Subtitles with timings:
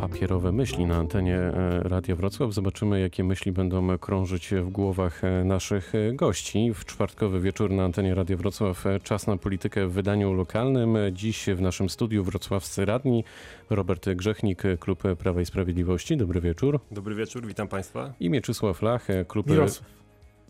[0.00, 2.52] papierowe myśli na antenie e, Radia Wrocław.
[2.54, 6.72] Zobaczymy, jakie myśli będą krążyć w głowach e, naszych e, gości.
[6.74, 10.96] W czwartkowy wieczór na antenie Radia Wrocław czas na politykę w wydaniu lokalnym.
[11.12, 13.24] Dziś w naszym studiu wrocławscy radni
[13.70, 16.16] Robert Grzechnik, Klub Prawa i Sprawiedliwości.
[16.16, 16.80] Dobry wieczór.
[16.90, 18.12] Dobry wieczór, witam Państwa.
[18.20, 19.50] I Mieczysław Lach, Klub...
[19.50, 19.90] Mirosław.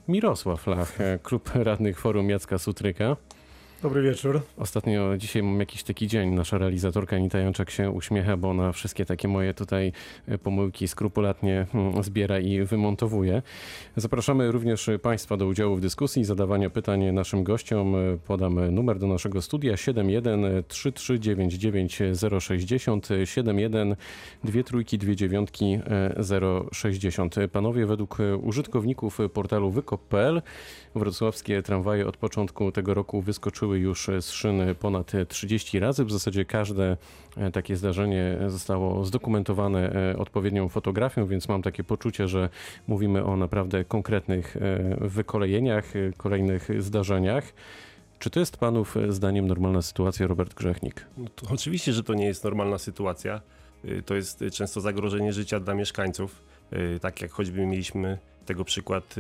[0.09, 3.17] Mirosław Lach, Klub Radnych Forum Jacka Sutryka.
[3.83, 4.41] Dobry wieczór.
[4.57, 6.31] Ostatnio dzisiaj mam jakiś taki dzień.
[6.31, 9.93] Nasza realizatorka Anita Jączak się uśmiecha, bo ona wszystkie takie moje tutaj
[10.29, 13.43] e, pomyłki skrupulatnie mm, zbiera i wymontowuje.
[13.97, 17.95] Zapraszamy również Państwa do udziału w dyskusji, zadawania pytań naszym gościom.
[18.27, 21.99] Podam numer do naszego studia 71 3399
[22.41, 23.97] 060 71
[24.45, 25.79] 2 trójki 2 dziewiątki
[26.73, 27.35] 060.
[27.53, 30.43] Panowie, według użytkowników portalu wykop.pl
[30.95, 36.05] wrocławskie tramwaje od początku tego roku wyskoczyły już z szyn ponad 30 razy.
[36.05, 36.97] W zasadzie każde
[37.37, 42.49] e, takie zdarzenie zostało zdokumentowane e, odpowiednią fotografią, więc mam takie poczucie, że
[42.87, 47.53] mówimy o naprawdę konkretnych e, wykolejeniach, kolejnych zdarzeniach.
[48.19, 51.07] Czy to jest panów zdaniem normalna sytuacja, Robert Grzechnik?
[51.19, 53.41] No oczywiście, że to nie jest normalna sytuacja.
[54.07, 56.43] To jest często zagrożenie życia dla mieszkańców.
[57.01, 59.15] Tak jak choćby mieliśmy tego przykład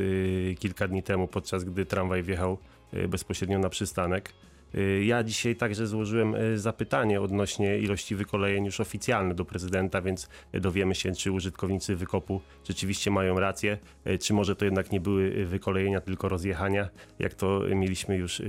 [0.59, 2.59] kilka dni temu, podczas gdy tramwaj wjechał
[2.95, 4.33] Y, bezpośrednio na przystanek.
[4.75, 10.28] Y, ja dzisiaj także złożyłem y, zapytanie odnośnie ilości wykolejeń już oficjalne do prezydenta, więc
[10.53, 13.78] dowiemy się, czy użytkownicy wykopu rzeczywiście mają rację,
[14.21, 18.43] czy może to jednak nie były wykolejenia, tylko rozjechania, jak to mieliśmy już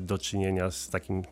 [0.00, 1.22] do czynienia z takim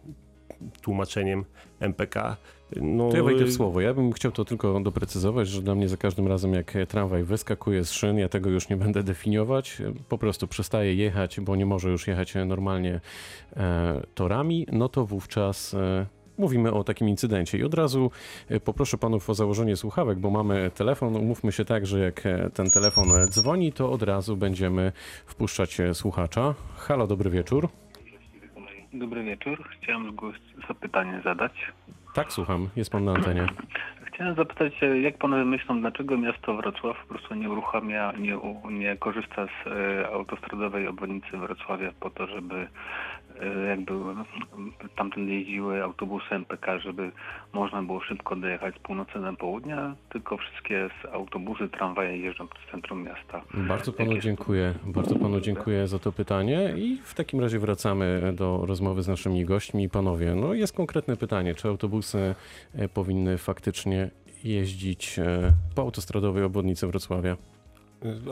[0.82, 1.44] tłumaczeniem
[1.80, 2.36] MPK.
[2.76, 3.80] No, to ja wejdę w słowo.
[3.80, 7.84] Ja bym chciał to tylko doprecyzować, że dla mnie za każdym razem jak tramwaj wyskakuje
[7.84, 9.82] z szyn, ja tego już nie będę definiować.
[10.08, 13.00] Po prostu przestaje jechać, bo nie może już jechać normalnie
[13.56, 16.06] e, torami, no to wówczas e,
[16.38, 17.58] mówimy o takim incydencie.
[17.58, 18.10] I od razu
[18.48, 21.16] e, poproszę panów o założenie słuchawek, bo mamy telefon.
[21.16, 24.92] Umówmy się tak, że jak e, ten telefon dzwoni, to od razu będziemy
[25.26, 26.54] wpuszczać e, słuchacza.
[26.76, 27.68] Halo, dobry wieczór.
[28.92, 29.68] Dobry wieczór.
[29.68, 30.16] Chciałem
[30.68, 31.52] zapytanie zadać.
[32.14, 32.68] Tak, słucham.
[32.76, 33.46] Jest pan na antenie.
[34.04, 34.72] Chciałem zapytać,
[35.02, 38.38] jak panowie myślą, dlaczego miasto Wrocław po prostu nie uruchamia, nie,
[38.70, 42.68] nie korzysta z e, autostradowej obwodnicy Wrocławia po to, żeby
[43.68, 43.94] jakby
[44.96, 47.10] tamten jeździły autobusy MPK, żeby
[47.52, 49.76] można było szybko dojechać z północy na południe,
[50.08, 53.42] tylko wszystkie autobusy, tramwaje jeżdżą przez centrum miasta.
[53.54, 54.74] Bardzo panu Jakie dziękuję.
[54.86, 59.44] Bardzo panu dziękuję za to pytanie i w takim razie wracamy do rozmowy z naszymi
[59.44, 59.88] gośćmi.
[59.88, 62.34] Panowie, no jest konkretne pytanie, czy autobusy
[62.74, 64.10] e, powinny faktycznie
[64.44, 67.36] jeździć e, po autostradowej obwodnicy Wrocławia.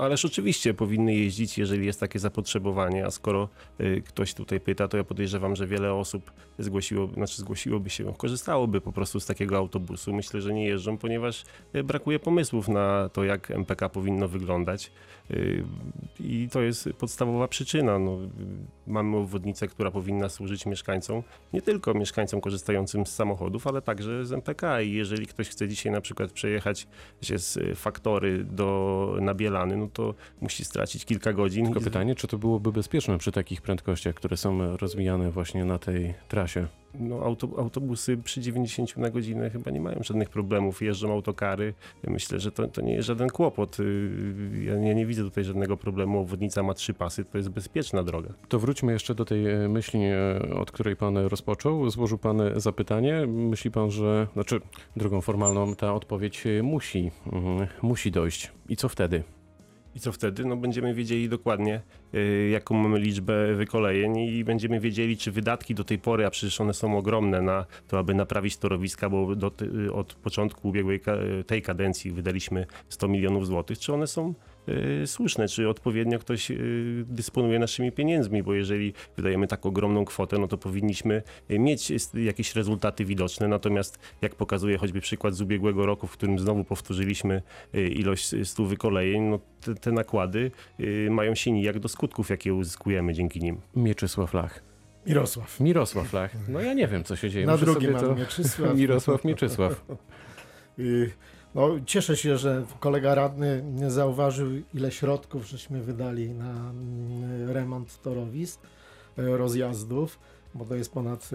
[0.00, 3.49] Ależ oczywiście powinny jeździć, jeżeli jest takie zapotrzebowanie, a skoro
[3.81, 8.81] y, ktoś tutaj pyta, to ja podejrzewam, że wiele osób zgłosiło, znaczy zgłosiłoby się, korzystałoby
[8.81, 10.15] po prostu z takiego autobusu.
[10.15, 11.44] Myślę, że nie jeżdżą, ponieważ
[11.75, 14.93] y, brakuje pomysłów na to, jak MPK powinno wyglądać.
[15.31, 15.64] Y,
[16.20, 17.98] I to jest podstawowa przyczyna.
[17.98, 18.19] No,
[18.87, 21.22] mamy obwodnicę, która powinna służyć mieszkańcom,
[21.53, 24.81] nie tylko mieszkańcom korzystającym z samochodów, ale także z MPK.
[24.81, 26.86] I jeżeli ktoś chce dzisiaj na przykład przejechać
[27.22, 31.65] się z faktory do Nabiela, no to musi stracić kilka godzin.
[31.65, 36.15] Tylko pytanie, czy to byłoby bezpieczne przy takich prędkościach, które są rozwijane właśnie na tej
[36.28, 36.66] trasie?
[37.01, 41.75] No, auto, autobusy przy 90 na godzinę chyba nie mają żadnych problemów, jeżdżą autokary.
[42.07, 43.81] Myślę, że to, to nie jest żaden kłopot.
[43.81, 46.21] Y, ja nie, nie widzę tutaj żadnego problemu.
[46.21, 48.34] Obwodnica ma trzy pasy, to jest bezpieczna droga.
[48.49, 51.91] To wróćmy jeszcze do tej e, myśli, e, od której pan rozpoczął.
[51.91, 53.27] Złożył pan zapytanie.
[53.27, 54.61] Myśli pan, że, znaczy
[54.97, 58.53] drogą formalną ta odpowiedź musi, mhm, musi dojść.
[58.69, 59.35] I co wtedy?
[59.97, 60.45] I co wtedy?
[60.45, 61.81] No będziemy wiedzieli dokładnie,
[62.15, 66.61] y, jaką mamy liczbę wykolejeń i będziemy wiedzieli, czy wydatki do tej pory, a przecież
[66.61, 69.53] one są ogromne na to, aby naprawić torowiska, bo do,
[69.87, 71.01] y, od początku ubiegłej
[71.47, 74.56] tej kadencji wydaliśmy 100 milionów złotych, czy one są Y,
[75.06, 80.49] słuszne, czy odpowiednio ktoś y, dysponuje naszymi pieniędzmi, bo jeżeli wydajemy tak ogromną kwotę, no
[80.49, 83.49] to powinniśmy mieć jakieś rezultaty widoczne.
[83.49, 87.42] Natomiast jak pokazuje choćby przykład z ubiegłego roku, w którym znowu powtórzyliśmy
[87.74, 90.51] y, ilość stu wykolejeń, no te, te nakłady
[91.10, 93.60] mają się nijak do skutków, jakie uzyskujemy dzięki nim.
[93.77, 94.63] Mieczysław Lach.
[95.07, 95.60] Mirosław.
[95.60, 96.30] Mirosław Lach.
[96.48, 97.47] No ja nie wiem, co się dzieje.
[97.47, 98.15] Na drugim to...
[98.15, 98.77] Mieczysław.
[98.78, 99.84] Mirosław Mieczysław.
[101.56, 108.60] No, cieszę się, że kolega radny zauważył, ile środków żeśmy wydali na mm, remont torowisk,
[109.18, 110.18] e, rozjazdów,
[110.54, 111.30] bo to jest ponad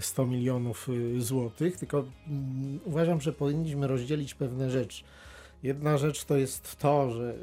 [0.00, 1.76] 100 e, milionów e, złotych.
[1.76, 5.04] Tylko mm, uważam, że powinniśmy rozdzielić pewne rzeczy.
[5.62, 7.34] Jedna rzecz to jest to, że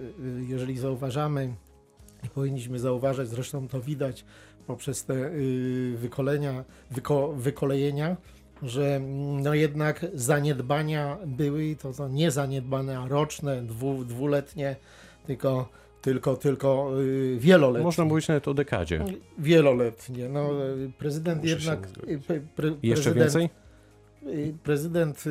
[0.48, 1.54] jeżeli zauważamy,
[2.24, 4.26] i powinniśmy zauważać, zresztą to widać
[4.68, 5.32] poprzez te
[5.96, 8.18] wykolenia, wyko, wykolejenia,
[8.64, 14.76] że mm, no jednak zaniedbania były i to, to nie zaniedbania roczne, dwu, dwuletnie,
[15.28, 15.70] tylko,
[16.02, 17.84] tylko, tylko y, wieloletnie.
[17.86, 19.06] Można mówić nawet o dekadzie.
[19.40, 20.30] Wieloletnie.
[20.30, 21.88] No, y, prezydent Muszę jednak.
[22.08, 24.50] y, pre, pre, Jeszcze prezydent, więcej?
[24.50, 25.24] y, Prezydent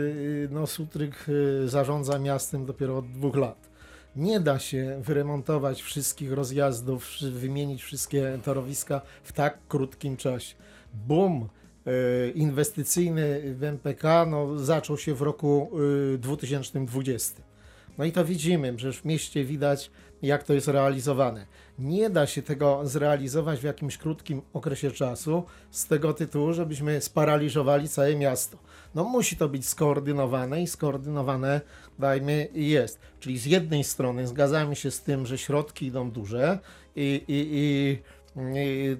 [0.50, 1.26] no, Sutryk
[1.66, 3.68] zarządza miastem dopiero od dwóch lat.
[4.16, 10.54] Nie da się wyremontować wszystkich rozjazdów, wymienić wszystkie torowiska w tak krótkim czasie.
[10.94, 11.48] Boom
[12.34, 15.70] inwestycyjny w MPK no, zaczął się w roku
[16.14, 17.42] y, 2020.
[17.98, 19.90] No i to widzimy, że w mieście widać,
[20.22, 21.46] jak to jest realizowane.
[21.78, 27.88] Nie da się tego zrealizować w jakimś krótkim okresie czasu, z tego tytułu, żebyśmy sparaliżowali
[27.88, 28.58] całe miasto.
[28.94, 31.60] No musi to być skoordynowane i skoordynowane,
[31.98, 32.98] dajmy, jest.
[33.20, 36.58] Czyli z jednej strony zgadzamy się z tym, że środki idą duże
[36.96, 37.98] i, i i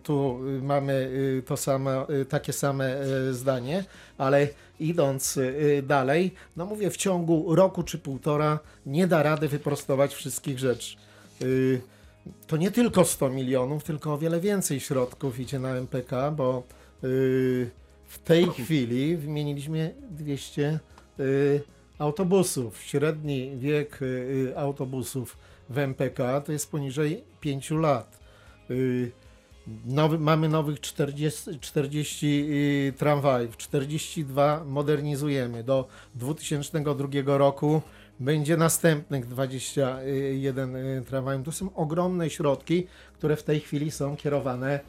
[0.03, 3.01] tu mamy y, to samo, y, takie same
[3.31, 3.85] y, zdanie,
[4.19, 4.49] ale
[4.81, 10.59] idąc y, dalej, no mówię, w ciągu roku czy półtora nie da rady wyprostować wszystkich
[10.59, 10.97] rzeczy.
[11.43, 11.81] Y,
[12.47, 16.63] To nie tylko 100 milionów, tylko o wiele więcej środków idzie na MPK, bo
[17.05, 17.71] y,
[18.09, 20.79] w tej chwili wymieniliśmy 200
[21.21, 21.63] y,
[21.99, 22.83] autobusów.
[22.83, 24.05] Średni wiek y,
[24.51, 25.37] y, autobusów
[25.71, 28.19] w MPK to jest poniżej 5 lat.
[29.85, 35.65] Nowy, mamy nowych 40, 40 y, tramwajów, 42 modernizujemy.
[35.65, 37.83] Do 2002 roku
[38.21, 41.45] będzie następnych 21 y, tramwajów.
[41.45, 44.81] To są ogromne środki, które w tej chwili są kierowane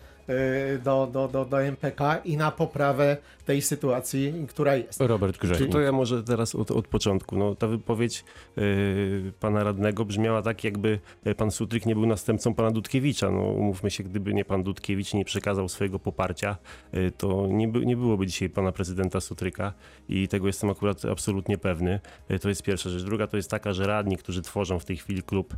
[0.84, 5.02] do, do, do, do MPK i na poprawę tej sytuacji, która jest.
[5.02, 5.72] Robert Czy Grzechnik.
[5.72, 7.38] to ja może teraz od, od początku.
[7.38, 8.24] No, ta wypowiedź
[8.58, 13.32] y, pana radnego brzmiała tak, jakby e, pan Sutryk nie był następcą pana Dudkiewicza.
[13.32, 16.58] No, umówmy się, gdyby nie pan Dudkiewicz nie przekazał swojego poparcia,
[16.94, 19.74] y, to nie, by, nie byłoby dzisiaj pana prezydenta Sutryka
[20.10, 22.00] i tego jestem akurat absolutnie pewny.
[22.32, 23.04] Y, to jest pierwsza rzecz.
[23.04, 25.58] Druga to jest taka, że radni, którzy tworzą w tej chwili klub y,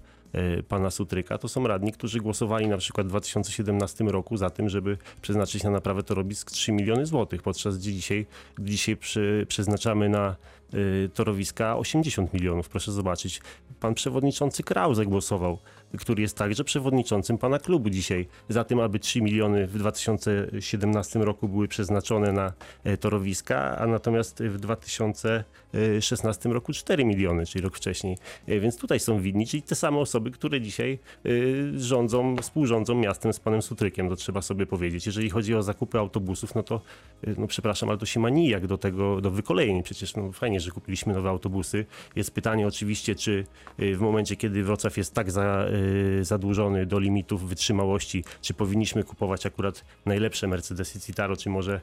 [0.68, 4.98] pana Sutryka, to są radni, którzy głosowali na przykład w 2017 roku za tym, żeby
[5.22, 8.26] przeznaczyć na naprawę torowisk 3 miliony złotych, podczas gdzie dzisiaj,
[8.60, 10.36] dzisiaj przy, przeznaczamy na
[10.74, 12.70] y, torowiska 80 milionów.
[12.70, 13.42] Proszę zobaczyć,
[13.80, 15.58] pan przewodniczący Krause głosował,
[15.98, 21.48] który jest także przewodniczącym pana klubu dzisiaj, za tym, aby 3 miliony w 2017 roku
[21.48, 22.54] były przeznaczone na
[22.84, 24.60] e, torowiska, a natomiast w
[25.74, 28.18] 2016 roku 4 miliony, czyli rok wcześniej.
[28.48, 33.34] E, Więc tutaj są winni, czyli te same osoby, które dzisiaj y, rządzą, współrządzą miastem
[33.34, 35.06] z panem Sutrykiem, to trzeba sobie powiedzieć.
[35.06, 36.82] Jeżeli chodzi o zakupy autobusów, no to,
[37.28, 39.84] y, no przepraszam, ale to się ma nijak do tego, do wykolejeń.
[39.84, 41.86] Przecież no fajnie, że kupiliśmy nowe autobusy.
[42.16, 43.46] Jest pytanie oczywiście, czy
[43.78, 45.66] w momencie, kiedy Wrocław jest tak za,
[46.22, 51.82] zadłużony do limitów wytrzymałości, czy powinniśmy kupować akurat najlepsze Mercedesy Citaro, czy może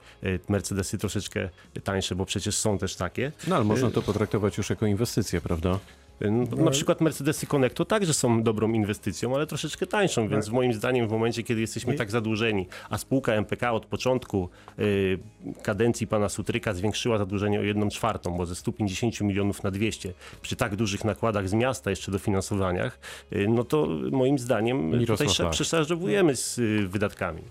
[0.48, 1.48] Mercedesy troszeczkę
[1.84, 3.32] tańsze, bo przecież są też takie.
[3.48, 5.78] No ale można to potraktować już jako inwestycję, prawda?
[6.20, 11.08] No, Na przykład Mercedesy Connecto także są dobrą inwestycją, ale troszeczkę tańszą, więc moim zdaniem
[11.08, 15.18] w momencie, kiedy jesteśmy tak zadłużeni, a spółka MPK od początku y,
[15.62, 20.12] kadencji pana Sutryka zwiększyła zadłużenie o 1 czwartą, bo ze 150 milionów na 200,
[20.42, 22.98] przy tak dużych nakładach z miasta jeszcze dofinansowaniach,
[23.32, 25.52] y, no to moim zdaniem Mirosław tutaj prze- Pach.
[25.52, 27.42] przeszarżowujemy z y, wydatkami.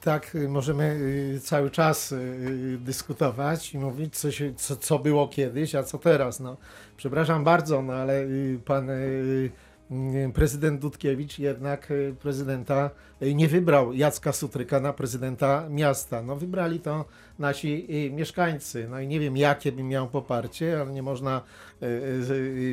[0.00, 0.84] Tak, y, możemy
[1.36, 5.98] y, cały czas y, dyskutować i mówić, co, się, co, co było kiedyś, a co
[5.98, 6.40] teraz.
[6.40, 6.56] No,
[6.96, 9.50] przepraszam bardzo, no ale y, pan y, y,
[10.34, 12.90] prezydent Dudkiewicz jednak y, prezydenta
[13.22, 16.22] y, nie wybrał Jacka Sutryka na prezydenta miasta.
[16.22, 17.04] No, wybrali to
[17.38, 18.86] nasi y, mieszkańcy.
[18.90, 21.42] No i nie wiem, jakie by miał poparcie, ale nie można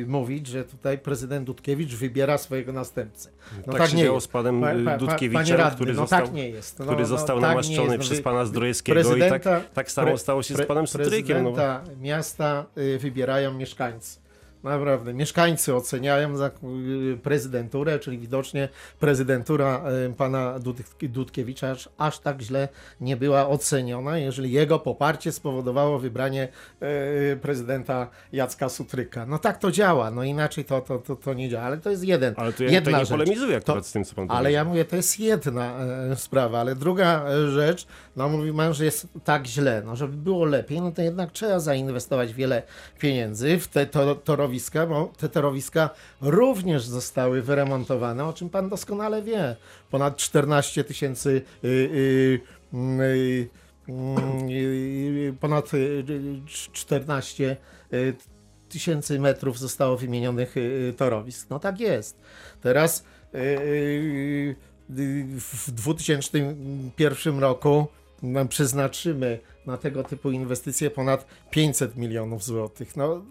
[0.06, 3.30] mówić, że tutaj prezydent Dudkiewicz wybiera swojego następcę.
[3.66, 4.26] No tak, się nie działo jest.
[4.26, 6.78] z panem Pa- Dudkiewiczem, radny, który no został, tak nie jest.
[6.78, 8.08] No, który no, został tak namaszczony jest.
[8.08, 9.42] Przez pana Zdrojewskiego i tak,
[9.74, 11.42] tak samo stało się z pre- panem Sutrykiem.
[11.42, 11.52] No.
[11.52, 12.66] Prezydenta miasta
[12.98, 14.25] wybierają mieszkańcy.
[14.70, 18.68] Naprawdę, mieszkańcy oceniają y, prezydenturę, czyli widocznie
[19.00, 22.68] prezydentura y, pana Dud- Dudkiewicza aż, aż tak źle
[23.00, 26.48] nie była oceniona, jeżeli jego poparcie spowodowało wybranie
[27.32, 29.26] y, prezydenta Jacka Sutryka.
[29.26, 32.04] No tak to działa, no inaczej to, to, to, to nie działa, ale to jest
[32.04, 33.10] jeden, Ale to ja jedna tutaj nie rzecz.
[33.18, 34.52] polemizuję akurat To- z tym, co pan ale powiedział.
[34.52, 39.06] ja mówię, to jest jedna e, sprawa, ale druga e, rzecz, no mówimy, że jest
[39.24, 42.62] tak źle, no żeby było lepiej, no to jednak trzeba zainwestować wiele
[42.98, 44.14] pieniędzy w te to,
[44.88, 49.56] bo te torowiska również zostały wyremontowane, o czym pan doskonale wie.
[49.90, 52.40] Ponad 14 tysięcy y, y,
[52.72, 53.48] mm, y,
[53.88, 56.40] mm, ponad y, y,
[56.72, 57.56] 14
[57.92, 58.14] y,
[58.68, 60.54] tysięcy metrów zostało wymienionych
[60.96, 61.50] torowisk.
[61.50, 62.18] No tak jest.
[62.60, 63.04] Teraz
[64.88, 67.86] w 2001 roku
[68.22, 72.96] no, przeznaczymy na tego typu inwestycje ponad 500 milionów złotych.
[72.96, 73.22] No,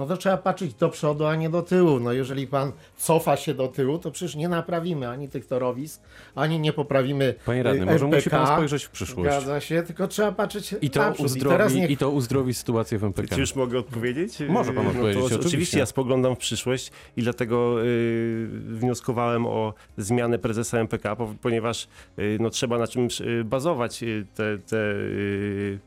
[0.00, 2.00] no to trzeba patrzeć do przodu, a nie do tyłu.
[2.00, 6.02] No jeżeli pan cofa się do tyłu, to przecież nie naprawimy ani tych torowisk,
[6.34, 9.30] ani nie poprawimy Panie radny, y, może musi pan spojrzeć w przyszłość.
[9.30, 11.36] Zgadza się, tylko trzeba patrzeć I to, naprzód.
[11.36, 13.34] I teraz uzdrowi, niech I to uzdrowi sytuację w MPK.
[13.34, 14.38] Czy już mogę odpowiedzieć?
[14.48, 15.48] Może pan odpowiedzieć, No to oczywiście.
[15.48, 21.88] oczywiście ja spoglądam w przyszłość i dlatego yy, wnioskowałem o zmianę prezesa MPK, po- ponieważ
[22.16, 25.78] yy, no, trzeba na czymś yy, bazować yy, te, te, yy,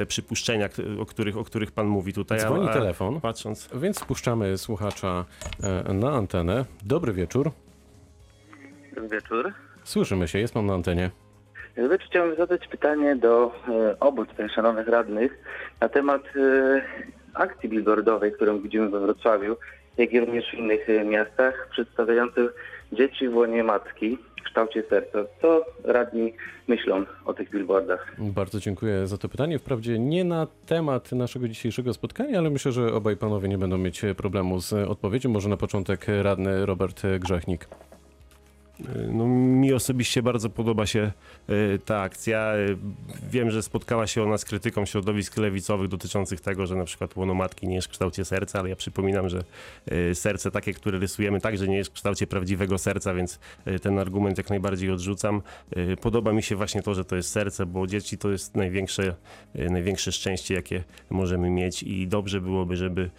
[0.00, 0.68] te przypuszczenia,
[1.00, 2.38] o których, o których pan mówi tutaj.
[2.38, 5.24] Dzwoni a telefon, Patrząc, więc wpuszczamy słuchacza
[5.88, 6.64] e, na antenę.
[6.82, 7.50] Dobry wieczór.
[8.94, 9.52] Dobry wieczór.
[9.84, 11.10] Słyszymy się, jest pan na antenie.
[11.76, 11.98] Wieczór.
[12.06, 15.38] Chciałbym zadać pytanie do e, obu tutaj szanownych radnych
[15.80, 16.82] na temat e,
[17.34, 19.56] akcji billboardowej, którą widzimy we Wrocławiu,
[19.96, 22.50] jak i również w innych e, miastach, przedstawiających
[22.92, 25.18] dzieci w łonie matki kształcie serca.
[25.42, 26.32] Co radni
[26.68, 28.14] myślą o tych billboardach?
[28.18, 29.58] Bardzo dziękuję za to pytanie.
[29.58, 34.02] Wprawdzie nie na temat naszego dzisiejszego spotkania, ale myślę, że obaj panowie nie będą mieć
[34.16, 35.30] problemu z odpowiedzią.
[35.30, 37.68] Może na początek radny Robert Grzechnik.
[38.80, 41.12] Yy, no, mi osobiście bardzo podoba się
[41.48, 42.56] yy, ta akcja.
[42.56, 42.78] Yy,
[43.30, 47.34] Wiem, że spotkała się ona z krytyką środowisk lewicowych dotyczących tego, że na przykład łono
[47.34, 49.44] matki nie jest w kształcie serca, ale ja przypominam, że
[50.14, 53.38] serce takie, które rysujemy, także nie jest w kształcie prawdziwego serca, więc
[53.82, 55.42] ten argument jak najbardziej odrzucam.
[56.00, 59.14] Podoba mi się właśnie to, że to jest serce, bo dzieci to jest największe,
[59.54, 63.10] największe szczęście, jakie możemy mieć i dobrze byłoby, żeby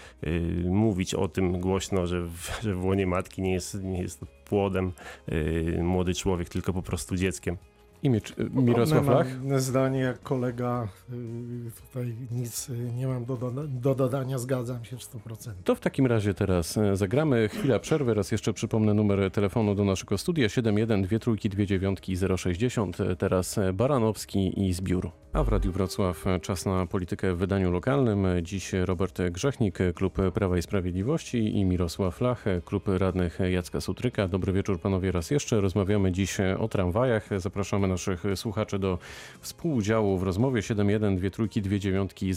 [0.66, 4.92] mówić o tym głośno, że w, że w łonie matki nie jest, nie jest płodem
[5.28, 7.58] yy, młody człowiek, tylko po prostu dzieckiem.
[8.04, 8.22] Imię
[8.54, 9.62] Mirosław Mam Lach.
[9.62, 14.98] zdanie jak kolega, y, tutaj nic y, nie mam do, doda- do dodania, zgadzam się
[14.98, 15.52] w 100%.
[15.64, 17.50] To w takim razie teraz e, zagramy.
[17.50, 18.14] Chwila przerwy.
[18.14, 23.02] Raz jeszcze przypomnę numer telefonu do naszego studia 71 2 trójki 2 dziewiątki 060.
[23.02, 25.12] E, Teraz e, Baranowski i Zbiór.
[25.34, 28.26] A w Radiu Wrocław e, czas na politykę w wydaniu lokalnym.
[28.26, 33.40] E, Dziś Robert Grzechnik, e, Klub Prawa i Sprawiedliwości i Mirosław Lach, e, Klub Radnych
[33.52, 34.28] Jacka Sutryka.
[34.28, 35.62] Dobry wieczór panowie raz jeszcze.
[35.62, 37.30] Rozmawiamy dziś e, o tramwajach.
[37.38, 38.98] Zapraszamy naszych słuchaczy do
[39.42, 42.32] współudziału w rozmowie 71 2 trójki 2 dziewiątki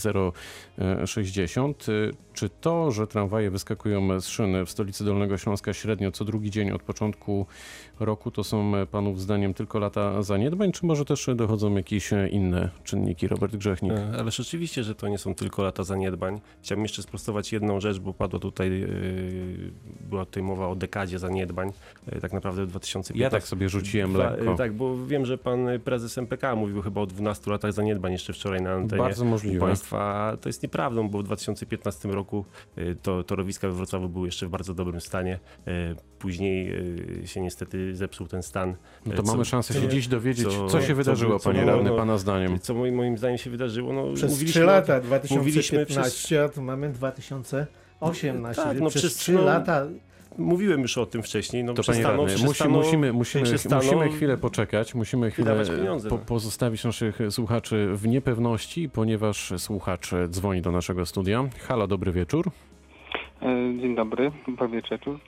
[1.06, 1.87] 060.
[1.88, 1.92] E,
[2.34, 6.70] Czy to, że tramwaje wyskakują z szyny w stolicy Dolnego Śląska średnio co drugi dzień
[6.70, 7.46] od początku
[8.00, 12.28] roku, to są e, panów zdaniem tylko lata zaniedbań, czy może też dochodzą jakieś e,
[12.28, 13.28] inne czynniki?
[13.28, 13.92] Robert Grzechnik.
[13.92, 16.40] E, Ale rzeczywiście, że to nie są tylko lata zaniedbań.
[16.62, 18.87] Chciałbym jeszcze sprostować jedną rzecz, bo padło tutaj,
[20.00, 21.73] była tutaj mowa o dekadzie zaniedbań,
[22.20, 23.25] tak naprawdę w 2015.
[23.25, 24.54] Ja tak sobie rzuciłem lekko.
[24.54, 28.63] Tak, bo wiem, że pan prezes MPK mówił chyba o 12 latach zaniedbań jeszcze wczoraj
[28.63, 29.03] na antenie.
[29.03, 29.61] Bardzo możliwe.
[29.67, 30.37] państwa.
[30.41, 32.45] To jest nieprawdą, bo w 2015 roku
[32.77, 35.39] yy, to torowiska we Wrocławiu były jeszcze w bardzo dobrym stanie.
[35.67, 35.73] Yy,
[36.19, 36.67] Później
[37.21, 38.77] yy, się niestety zepsuł ten stan.
[39.07, 41.65] No to co- mamy szansę się dziś dowiedzieć, co, co- się co wydarzyło, co panie
[41.65, 42.61] radny, no- pana zdaniem.
[42.61, 43.93] Co moim, moim zdaniem się wydarzyło?
[43.93, 48.63] No, Przez mówiliśmy 3 o- lata, mówiliśmy 2015, a tu mamy 2018.
[48.63, 49.87] Tak, no przez przez- 3 no, lata
[50.38, 51.64] Mówiłem już o tym wcześniej.
[51.64, 55.64] No, To panie przestaną- radny, musi, przestaną- musimy, musimy, przestaną musimy chwilę poczekać, musimy chwilę
[56.09, 56.19] po, no.
[56.26, 61.45] pozostawić naszych słuchaczy w niepewności, ponieważ słuchacz dzwoni do naszego studia.
[61.69, 62.50] Halo, dobry wieczór.
[63.43, 63.47] E,
[63.81, 65.19] Dzień dobry, dobry wieczór.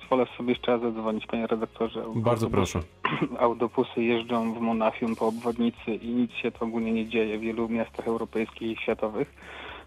[0.00, 2.04] Pozwolę sobie jeszcze raz zadzwonić, panie redaktorze.
[2.14, 2.80] Bardzo proszę.
[3.38, 7.68] Autobusy jeżdżą w Monachium po obwodnicy i nic się to ogólnie nie dzieje w wielu
[7.68, 9.34] miastach europejskich i światowych.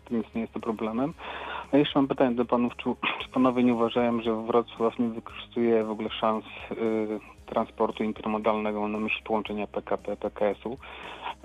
[0.10, 1.14] To nic nie jest to problemem.
[1.72, 2.90] A jeszcze mam pytanie do panów, czy,
[3.22, 6.76] czy panowie nie uważają, że Wrocław nie wykorzystuje w ogóle szans y,
[7.46, 10.78] transportu intermodalnego na myśl połączenia PKP, PKS-u,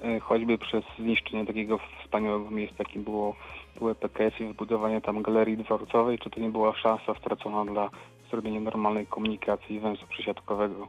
[0.05, 3.37] y, choćby przez zniszczenie takiego wspaniałego miejsca, jakim było
[3.79, 7.91] były PKS i wybudowanie tam galerii dworcowej, czy to nie była szansa stracona dla
[8.31, 10.89] zrobienia normalnej komunikacji węzła przesiadkowego,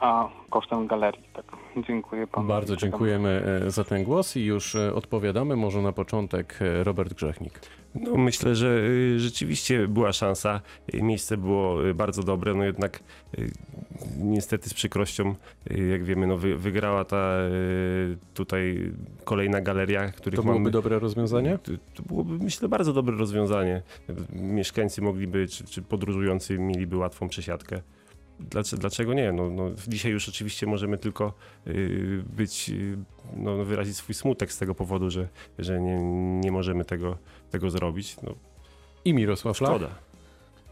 [0.00, 1.22] a kosztem galerii.
[1.32, 1.44] Tak.
[1.88, 2.48] Dziękuję panu.
[2.48, 5.56] Bardzo dziękujemy e, za ten głos i już e, odpowiadamy.
[5.56, 7.60] Może na początek e, Robert Grzechnik.
[7.94, 10.60] No, myślę, że y, rzeczywiście była szansa.
[10.94, 13.00] Y, Miejsce było y, bardzo dobre, no jednak
[14.18, 15.34] niestety z przykrością,
[15.90, 17.38] jak wiemy, no, wy, wygrała ta
[18.34, 18.92] tutaj
[19.24, 20.70] kolejna galeria, których To byłoby mamy.
[20.70, 21.58] dobre rozwiązanie?
[21.94, 23.82] To, byłoby, myślę, bardzo dobre rozwiązanie.
[24.32, 27.82] Mieszkańcy mogliby, czy, czy podróżujący mieliby łatwą przesiadkę.
[28.78, 29.32] Dlaczego, nie?
[29.32, 31.32] No, no, dzisiaj już oczywiście możemy tylko
[32.36, 32.70] być,
[33.36, 35.28] no, wyrazić swój smutek z tego powodu, że,
[35.58, 35.98] że nie,
[36.40, 37.18] nie możemy tego,
[37.50, 38.16] tego zrobić.
[38.22, 38.34] No,
[39.04, 39.70] I Mirosław Lach.
[39.70, 39.94] szkoda.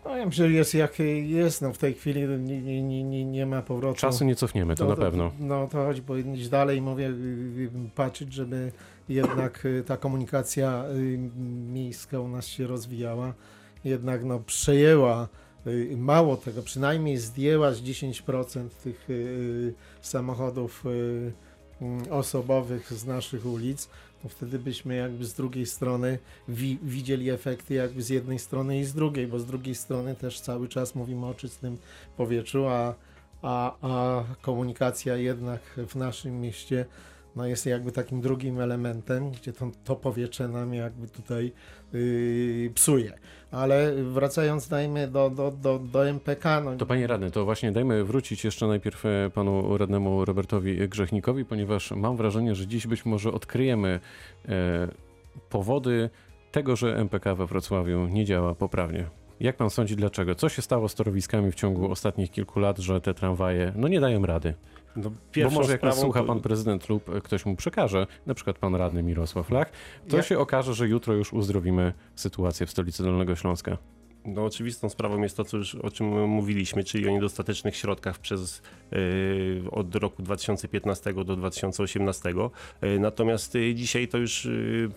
[0.04, 3.47] No ja myślę, że jest jak jest, no w tej chwili nie, nie, nie, nie,
[3.47, 4.00] ma powrotu.
[4.00, 5.33] Czasu nie cofniemy, to No na pewno.
[5.38, 8.73] No to chodzi, powinien iść dalej, mówię, y, y, patrzeć, żeby
[9.09, 11.18] jednak y, ta komunikacja y,
[11.73, 13.35] miejska u nas się rozwijała,
[13.85, 15.28] jednak no przejęła,
[15.66, 21.33] y, mało tego, przynajmniej zdjęła z 10% tych y, samochodów y,
[21.80, 23.88] mm, osobowych z naszych ulic,
[24.23, 26.18] to wtedy byśmy jakby z drugiej strony
[26.49, 30.40] wi widzieli efekty jakby z jednej strony i z drugiej, bo z drugiej strony też
[30.40, 31.78] cały czas mówimy o czystym
[32.16, 32.94] powietrzu, a,
[33.42, 36.87] a, a komunikacja jednak w naszym mieście
[37.37, 41.52] no jest jakby takim drugim elementem, gdzie to, to powietrze nam jakby tutaj
[41.93, 43.12] yy, psuje.
[43.50, 48.05] Ale wracając dajmy do, do, do, do MPK, no To panie radny, to właśnie dajmy
[48.05, 53.33] wrócić jeszcze najpierw e, panu radnemu Robertowi Grzechnikowi, ponieważ mam wrażenie, że dziś być może
[53.33, 54.00] odkryjemy
[54.49, 54.88] e,
[55.50, 56.11] powody
[56.52, 59.05] tego, że MPK we Wrocławiu nie działa poprawnie.
[59.40, 60.35] Jak pan sądzi, dlaczego?
[60.35, 64.00] Co się stało z torowiskami w ciągu ostatnich kilku lat, że te tramwaje no nie
[64.00, 64.55] dają rady?
[64.97, 65.11] No,
[65.45, 68.75] Bo może jak nas słucha pan prezydent lub e, ktoś mu przekaże, na przykład pan
[68.75, 69.73] radny Mirosław Lach,
[70.09, 73.79] to Ja- się okaże, że jutro już uzdrowimy sytuację w stolicy Dolnego Śląska.
[74.26, 78.62] No, oczywistą sprawą jest to, co już, o czym mówiliśmy, czyli o niedostatecznych środkach przez,
[78.92, 82.35] yy, od roku 2015 do 2018.
[82.83, 84.49] Yy, natomiast yy, dzisiaj to już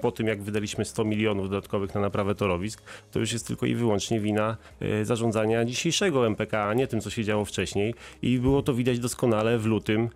[0.01, 2.81] po tym, jak wydaliśmy 100 milionów dodatkowych na naprawę torowisk,
[3.12, 4.57] to już jest tylko i wyłącznie wina
[5.03, 7.93] zarządzania dzisiejszego MPK, a nie tym, co się działo wcześniej.
[8.21, 10.09] I było to widać doskonale w lutym,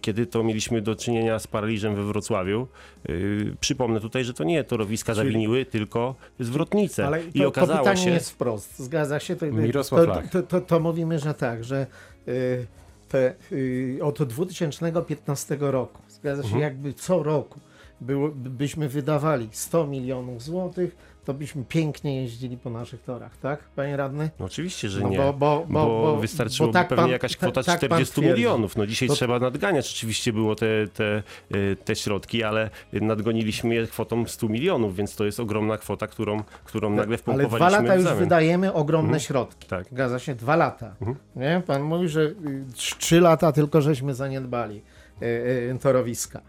[0.00, 2.68] kiedy to mieliśmy do czynienia z paraliżem we Wrocławiu.
[3.08, 7.06] Yy, przypomnę tutaj, że to nie torowiska Czyli- zawiniły, tylko zwrotnice.
[7.06, 8.10] Ale I to, okazało to się...
[8.10, 8.78] jest wprost.
[8.78, 9.36] Zgadza się?
[9.36, 11.86] To, Mirosław to, to, to, to mówimy, że tak, że
[12.28, 12.66] y,
[13.08, 16.62] te, y, od 2015 roku, zgadza się, Mhm.
[16.62, 17.60] jakby co roku
[18.00, 20.96] było, byśmy wydawali 100 milionów złotych,
[21.28, 24.30] to byśmy pięknie jeździli po naszych torach, tak, panie radny?
[24.40, 25.16] No oczywiście, że No nie.
[25.18, 28.30] bo- Bo, bo- bo- wystarczyłoby tak pewnie pan- jakaś ta- kwota tak pan 40 twierdzi.
[28.36, 28.76] milionów.
[28.76, 29.90] No dzisiaj To- trzeba nadganiać.
[29.96, 31.22] Oczywiście było te, te,
[31.54, 36.42] y, te środki, ale nadgoniliśmy je kwotą 100 milionów, więc to jest ogromna kwota, którą,
[36.64, 39.20] którą nagle Ale wpompowaliśmy dwa lata już wydajemy ogromne Mhm.
[39.20, 39.68] środki.
[39.68, 39.86] Tak.
[39.92, 40.94] Zgadza się, dwa lata.
[41.00, 41.16] Mhm.
[41.36, 41.62] Nie?
[41.66, 42.34] Pan mówi, że y,
[42.74, 44.82] trz- trzy lata tylko żeśmy zaniedbali
[45.22, 45.26] y,
[45.74, 46.40] y, torowiska.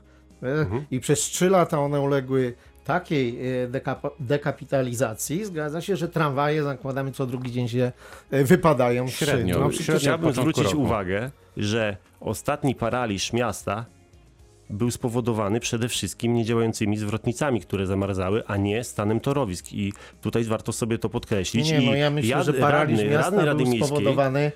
[0.41, 0.86] Mhm.
[0.91, 2.53] I przez trzy lata one uległy
[2.93, 7.91] takiej y, dekapa- dekapitalizacji, zgadza się, że tramwaje zakładamy co drugi dzień się
[8.34, 9.60] y, wypadają Średnio.
[9.60, 10.00] No, Średnio.
[10.00, 10.82] Chciałbym zwrócić roku.
[10.82, 13.86] uwagę, że ostatni paraliż miasta
[14.69, 19.73] był spowodowany przede wszystkim niedziałającymi zwrotnicami, które zamarzały, a nie stanem torowisk.
[19.73, 21.71] I tutaj warto sobie to podkreślić.
[21.71, 24.52] Nie, I no ja myślę, ja- że paraliż radny, miasta radny Rady był Miejskiej, spowodowany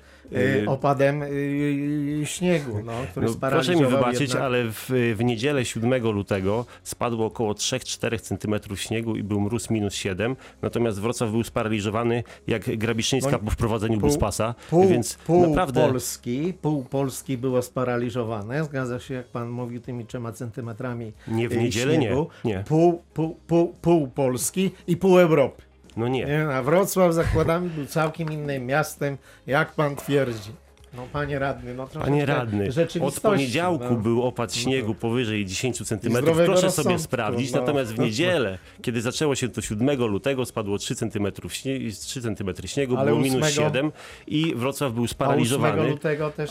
[0.66, 4.42] opadem y, śniegu, no, który No, proszę mi wybaczyć, jednak...
[4.42, 9.94] ale w, w niedzielę 7 lutego spadło około 3-4 cm śniegu i był mróz minus
[9.94, 15.40] 7, natomiast Wrocław był sparaliżowany jak Grabiszyńska No, po wprowadzeniu pół- buspasa, Pół, więc pół
[15.46, 15.80] naprawdę...
[15.80, 21.52] Polski, pół Polski było sparaliżowane, zgadza się, jak pan mówił, tymi trzema centymetrami Nie w
[21.52, 22.28] y, niedzielę nie, śniegu.
[22.44, 25.62] nie, Pół, pół, pół, pół Polski i pół Europy.
[25.96, 26.24] No nie.
[26.24, 30.63] Nie, a Wrocław zakładamy był całkiem innym miastem, jak pan twierdzi.
[30.96, 32.68] No panie radny, no troszeczkę Panie radny,
[33.00, 33.96] od poniedziałku no.
[33.96, 35.96] był opad śniegu powyżej 10 cm.
[35.96, 37.52] zdrowego Proszę rozsądku, sobie sprawdzić.
[37.52, 37.60] no.
[37.60, 42.66] Natomiast w niedzielę, kiedy zaczęło się to 7 lutego, spadło 3 cm, śnie, 3 cm
[42.66, 43.92] śniegu, Ale było minus 8 7
[44.26, 45.98] i Wrocław był A 8 sparaliżowany.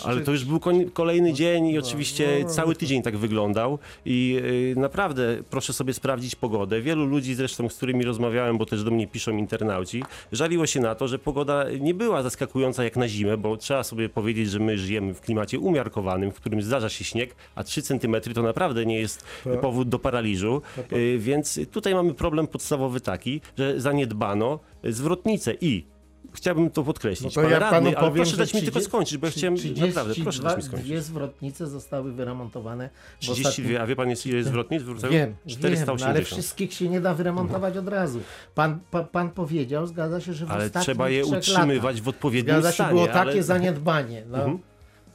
[0.06, 0.60] Ale to już był
[0.94, 4.42] kolejny dzień i oczywiście no, no, cały tydzień tak wyglądał i
[4.78, 6.82] y, naprawdę proszę sobie sprawdzić pogodę.
[6.82, 10.96] Wielu ludzi zresztą, z którymi rozmawiałem, bo też do mnie piszą internauci, żaliło się na
[10.96, 14.78] to, że pogoda nie była zaskakująca jak na zimę, bo trzeba sobie powiedzieć, że my
[14.78, 19.00] żyjemy w klimacie umiarkowanym, w którym zdarza się śnieg, a 3 cm to naprawdę nie
[19.00, 19.26] jest
[19.62, 20.62] powód do paraliżu,
[20.94, 25.86] Y, więc tutaj mamy problem podstawowy taki, że zaniedbano zwrotnicę i
[26.34, 27.36] Chciałbym to podkreślić.
[27.36, 29.18] No to Pan ja radny, panu ale powiem, proszę że dać mi tylko 30 skończyć,
[29.18, 29.56] bo ja chciałem
[29.88, 30.88] naprawdę, proszę dać mi skończyć.
[30.88, 32.90] Dwie zwrotnice zostały wyremontowane.
[33.16, 35.14] w 32, ostatnim- a wie pan jest ile jest zwrotnic w Wrocławiu?
[35.14, 36.16] Wiem, wiem, no 480.
[36.16, 38.20] ale wszystkich się nie da wyremontować od razu.
[38.56, 42.56] Pan, pa, pan powiedział, zgadza się, że w Ale trzeba je utrzymywać latach, w odpowiednim
[42.56, 42.94] Zgadza się, stanie.
[42.94, 43.44] było takie ale...
[43.44, 44.24] zaniedbanie.
[44.30, 44.38] No.
[44.38, 44.60] Mhm.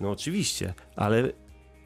[0.00, 1.33] No oczywiście, ale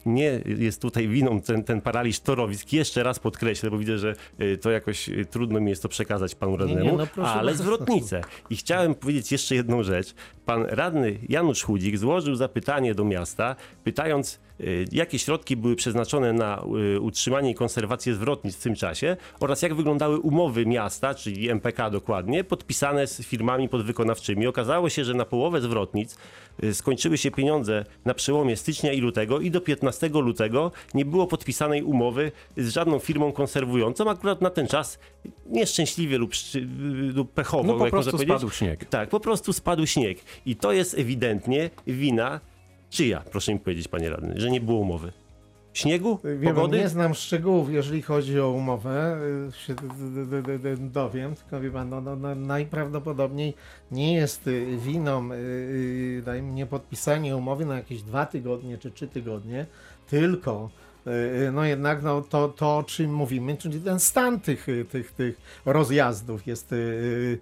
[0.05, 2.73] nie jest tutaj winą ten, ten paraliż torowisk.
[2.73, 6.35] Jeszcze raz podkreślę, bo widzę, że y, to jakoś y, trudno mi jest to przekazać
[6.35, 8.21] panu Nie, nie, radnemu, no ale zwrotnicę.
[8.49, 10.13] I chciałem powiedzieć jeszcze jedną rzecz.
[10.45, 16.63] Pan radny Janusz Chudzik złożył zapytanie do miasta, pytając, y, jakie środki były przeznaczone na
[16.95, 21.89] y, utrzymanie i konserwację zwrotnic w tym czasie oraz jak wyglądały umowy miasta, czyli MPK
[21.89, 24.47] dokładnie, podpisane z firmami podwykonawczymi.
[24.47, 26.17] Okazało się, że na połowę zwrotnic
[26.63, 31.27] y, skończyły się pieniądze na przełomie stycznia i lutego i do 15 lutego nie było
[31.27, 34.09] podpisanej umowy z żadną firmą konserwującą.
[34.09, 34.99] Akurat na ten czas
[35.45, 36.31] nieszczęśliwie lub,
[37.13, 38.35] lub pechowo, No po prostu powiedzieć.
[38.37, 38.85] spadł śnieg.
[38.85, 40.17] Tak, po prostu spadł śnieg.
[40.45, 42.39] I to jest ewidentnie wina
[42.89, 45.11] czyja, proszę mi powiedzieć, panie radny, że nie było umowy.
[45.73, 46.19] Śniegu?
[46.39, 46.77] Wie pan, Pogody?
[46.77, 49.17] nie znam szczegółów, jeżeli chodzi o umowę,
[49.49, 49.75] y, się
[50.79, 53.53] dowiem, tylko wie pan, no, no, no, najprawdopodobniej
[53.91, 59.07] nie jest y, winą y, dajmy nie podpisanie umowy na jakieś dwa tygodnie czy trzy
[59.07, 59.65] tygodnie,
[60.07, 60.69] tylko
[61.51, 65.41] no jednak no, to, to, o czym mówimy, czyli ten stan tych, y, tych, tych
[65.65, 67.39] rozjazdów jest y,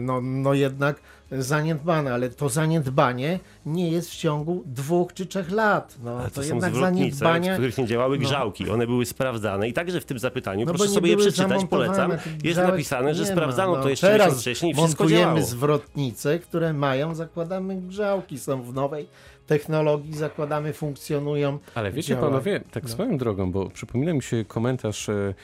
[0.00, 5.94] no, no jednak zaniedbane, ale to zaniedbanie nie jest w ciągu dwóch czy trzech lat.
[6.04, 7.52] No, Ale to, to są jednak zwrotnice, w zaniedbanie.
[7.52, 8.24] których nie działały no.
[8.24, 8.70] grzałki.
[8.70, 12.12] One były sprawdzane i także w tym zapytaniu, No proszę sobie je przeczytać, polecam.
[12.44, 13.36] Jest napisane, że nie ma.
[13.36, 15.42] sprawdzano No, to jeszcze teraz miesiąc wcześniej i wszystko działało.
[15.42, 19.08] zwrotnice, które mają, zakładamy grzałki, są w nowej
[19.46, 21.58] technologii, zakładamy, funkcjonują.
[21.74, 22.22] Ale wiecie działa.
[22.28, 22.88] panowie, tak No.
[22.88, 25.34] swoją drogą, bo przypomina mi się komentarz e,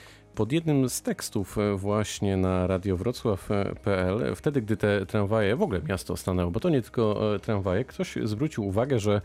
[0.40, 6.16] pod jednym z tekstów e, właśnie na radiowrocław.pl, wtedy gdy te tramwaje, w ogóle miasto
[6.16, 9.20] stanęło, bo to nie tylko e, tramwaje, ktoś zwrócił uwagę, że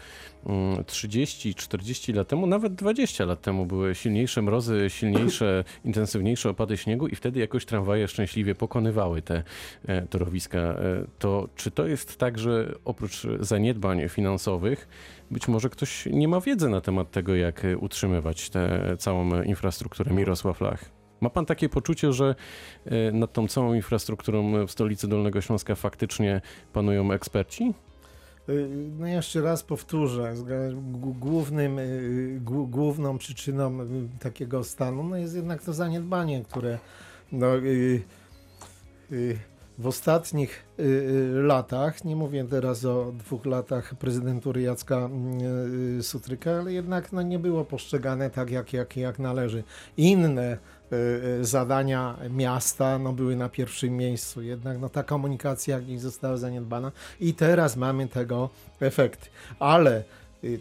[0.45, 7.08] mm, 30-40 lat temu, nawet 20 lat temu były silniejsze mrozy, silniejsze, intensywniejsze opady śniegu
[7.08, 9.43] i wtedy jakoś tramwaje szczęśliwie pokonywały te
[9.88, 10.75] e, torowiska.
[11.19, 14.88] To czy to jest tak, że oprócz zaniedbań finansowych,
[15.32, 20.62] być może ktoś nie ma wiedzy na temat tego, jak utrzymywać tę całą infrastrukturę Mirosław
[20.62, 21.05] Lach.
[21.21, 22.36] Ma pan takie poczucie, że
[22.86, 26.41] e, nad tą całą infrastrukturą w stolicy Dolnego Śląska faktycznie
[26.73, 27.73] panują eksperci?
[28.49, 28.67] Y,
[28.99, 30.34] No jeszcze raz powtórzę,
[31.19, 31.75] głównym,
[32.39, 33.78] g- główną przyczyną
[34.19, 36.80] takiego stanu no jest jednak to zaniedbanie, które
[37.32, 37.47] no,
[39.78, 40.65] w ostatnich
[41.34, 45.10] latach, nie mówię teraz o dwóch latach prezydentury Jacka
[46.01, 49.63] Sutryka, ale jednak no, nie było postrzegane tak, jak, jak, jak należy.
[49.97, 50.58] Inne
[51.41, 57.34] zadania miasta no, były na pierwszym miejscu, jednak no, ta komunikacja gdzieś została zaniedbana i
[57.34, 59.30] teraz mamy tego efekty.
[59.60, 60.04] Ale y,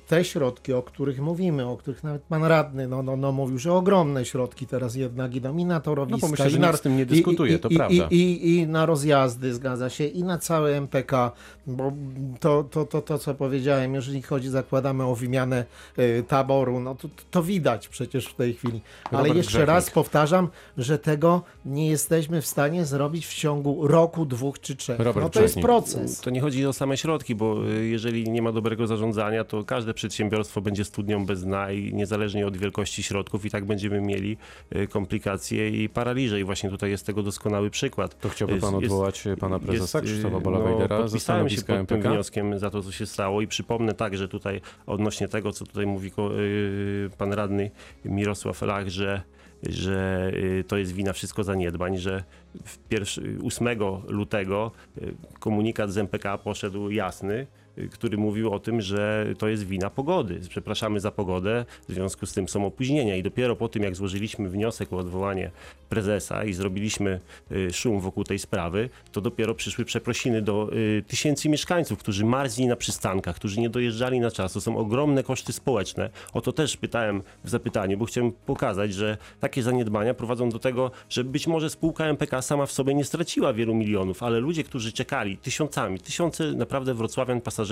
[0.07, 3.73] te środki, o których mówimy, o których nawet pan radny no, no, no, mówił, że
[3.73, 6.79] ogromne środki teraz jednak idą i na No torowiska, bo myślę, i że na, nikt
[6.79, 8.07] z tym nie dyskutuje, i, to i, prawda.
[8.11, 11.33] I, i, I na rozjazdy, zgadza się, i na całe MPK,
[11.67, 11.93] bo
[12.41, 15.65] to, to, to, to co powiedziałem, jeżeli chodzi, zakładamy o wymianę
[15.99, 18.81] y, taboru, no to, to widać przecież w tej chwili.
[19.05, 19.69] Ale Robert jeszcze Grzechnik.
[19.69, 24.99] raz powtarzam, że tego nie jesteśmy w stanie zrobić w ciągu roku, dwóch czy trzech.
[24.99, 25.65] Robert no to jest Grzechnik.
[25.65, 26.21] proces.
[26.21, 29.95] To nie chodzi o same środki, bo y, jeżeli nie ma dobrego zarządzania, to każde
[29.95, 34.37] przedsiębiorstwo będzie studnią bez dna i niezależnie od wielkości środków i tak będziemy mieli
[34.77, 36.41] y, komplikacje i paraliże.
[36.41, 38.21] I właśnie tutaj jest tego doskonały przykład.
[38.21, 41.63] To chciałby pan Jest- jest- odwołać pana prezesa Jest, y, Krzysztofa Bolawejdera ze podpisałem się
[41.63, 45.65] pod tym wnioskiem za to, co się stało i przypomnę także tutaj odnośnie tego, co
[45.65, 47.71] tutaj mówi y, pan radny
[48.05, 49.23] Mirosław Lach, że
[49.63, 52.25] że y, to jest wina wszystko zaniedbań, że
[52.65, 53.69] w pierwszy, 8
[54.09, 59.67] lutego y, komunikat z MPK poszedł jasny, y, który mówił o tym, że to jest
[59.67, 60.41] wina pogody.
[60.49, 64.49] Przepraszamy za pogodę, w związku z tym są opóźnienia i dopiero po tym, jak złożyliśmy
[64.49, 65.51] wniosek o odwołanie
[65.89, 67.21] prezesa i zrobiliśmy
[67.53, 72.67] y, szum wokół tej sprawy, to dopiero przyszły przeprosiny do y, tysięcy mieszkańców, którzy marzli
[72.67, 74.53] na przystankach, którzy nie dojeżdżali na czas.
[74.53, 76.11] To są ogromne koszty społeczne.
[76.33, 80.91] O to też pytałem w zapytaniu, bo chciałem pokazać, że takie zaniedbania prowadzą do tego,
[81.09, 84.93] że być może spółka MPK sama w sobie nie straciła wielu milionów, ale ludzie, którzy
[84.93, 87.64] czekali tysiącami, tysiące naprawdę wrocławian, pasażerów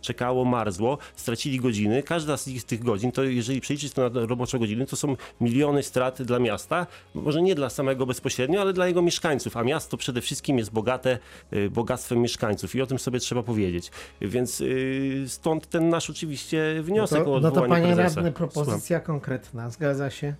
[0.00, 2.02] czekało, marzło, stracili godziny.
[2.02, 6.22] Każda z tych godzin, to jeżeli przeliczyć to na robocze godziny, to są miliony strat
[6.22, 6.86] dla miasta.
[7.14, 9.56] Może nie dla samego bezpośrednio, ale dla jego mieszkańców.
[9.56, 11.18] A miasto przede wszystkim jest bogate
[11.52, 13.90] y, bogactwem mieszkańców i o tym sobie trzeba powiedzieć.
[14.20, 18.16] Więc y, stąd ten nasz oczywiście wniosek no to, o no odwołanie to panie prezesa.
[18.16, 20.34] radny, propozycja konkretna, zgadza się?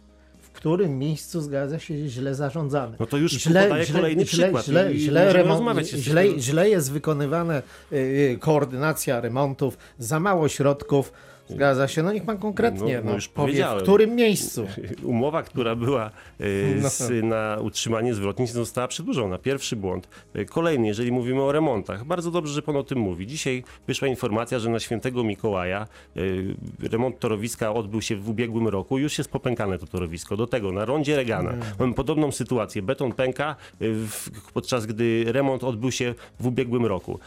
[0.54, 2.96] W którym miejscu zgadza się źle zarządzane?
[3.00, 6.38] No to już podaję kolejny przykład Źle, i źle, remont, rozmawiać jeszcze z źle, tego.
[6.38, 7.58] źle jest wykonywana
[7.92, 11.12] y, y, koordynacja remontów, za mało środków.
[11.48, 12.02] Zgadza się.
[12.02, 14.66] No niech pan konkretnie No, no no, już powie, w którym miejscu.
[15.02, 16.90] Umowa, która była y, No.
[16.90, 19.38] z, na utrzymanie zwrotnic została przedłużona.
[19.38, 20.08] Pierwszy błąd.
[20.36, 22.04] Y, Kolejny, jeżeli mówimy o remontach.
[22.04, 23.26] Bardzo dobrze, że pan o tym mówi.
[23.26, 28.98] Dzisiaj wyszła informacja, że na świętego Mikołaja y, remont torowiska odbył się w ubiegłym roku.
[28.98, 30.36] Już jest popękane to torowisko.
[30.36, 32.82] Do tego na rondzie Regana mamy podobną sytuację.
[32.82, 33.56] Beton pęka,
[34.54, 37.18] podczas gdy remont odbył się w ubiegłym roku.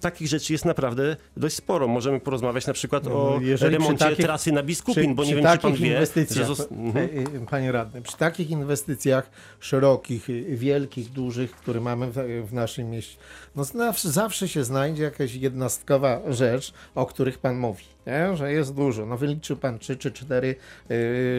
[0.00, 1.88] Takich rzeczy jest naprawdę dość sporo.
[1.88, 5.34] Możemy porozmawiać na przykład o No, Jeżeli remoncie takich- trasy na Biskupin, Przy- bo nie
[5.34, 6.96] wiem, czy pan wie, że Mhm.
[6.96, 12.14] e, e, panie radny, przy takich inwestycjach szerokich, e, wielkich, dużych, które mamy w,
[12.48, 13.16] w naszym mieście,
[13.56, 18.36] no zawsze, zawsze się znajdzie jakaś jednostkowa rzecz, o których pan mówi, nie?
[18.36, 19.06] że jest dużo.
[19.06, 20.54] No wyliczył pan trzy czy cztery,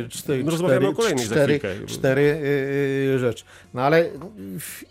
[0.06, 2.42] e, cztery, No, rozmawiamy cztery, o kolejnych cztery, cztery
[3.16, 3.44] e, rzeczy.
[3.74, 4.06] No ale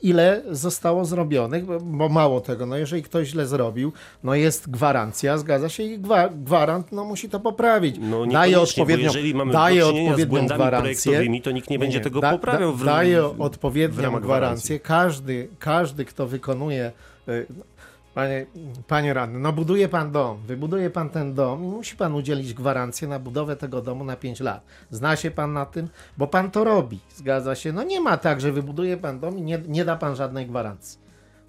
[0.02, 3.92] ile zostało zrobionych, bo, bo mało tego, no jeżeli ktoś źle zrobił,
[4.24, 7.96] no jest gwarancja, zgadza się i gwa, gwarant no musi to poprawić.
[8.00, 11.40] No daje odpowiednią, jeżeli mamy daje odpowiednią gwarancję.
[11.42, 14.80] to nikt nie będzie tego da- poprawiał w- daje odpowiednią gwarancję.
[14.80, 17.12] Każdy, każdy, kto wykonuje y,
[18.14, 18.46] Panie,
[18.88, 23.08] panie radny, no buduje pan dom, wybuduje pan ten dom i musi pan udzielić gwarancję
[23.08, 24.64] na budowę tego domu na 5 lat.
[24.90, 25.88] Zna się pan na tym?
[26.18, 27.72] Bo pan to robi, zgadza się?
[27.72, 30.98] No nie ma tak, że wybuduje pan dom i nie, nie da pan żadnej gwarancji.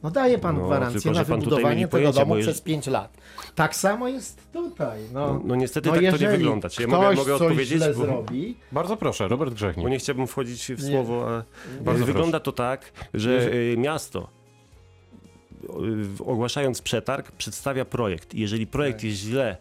[0.04, 3.18] No daje pan No, gwarancję tylko, na wybudowanie tego pojęcie, domu jeż- przez 5 lat.
[3.56, 5.02] Tak samo jest tutaj.
[5.14, 6.70] No, No, no niestety no tak to nie wygląda.
[6.70, 7.78] Czy ja ktoś mogę, mogę coś odpowiedzieć?
[7.78, 9.84] źle Bo- zrobi, Bardzo proszę, Robert Grzechnik.
[9.86, 10.92] Bo nie chciałbym wchodzić w Nie.
[10.92, 11.44] słowo, a
[11.84, 14.43] Bardzo wygląda to tak, że y, miasto y,
[16.26, 18.34] ogłaszając przetarg przedstawia projekt.
[18.36, 19.04] I Jeżeli projekt Tak.
[19.04, 19.58] jest źle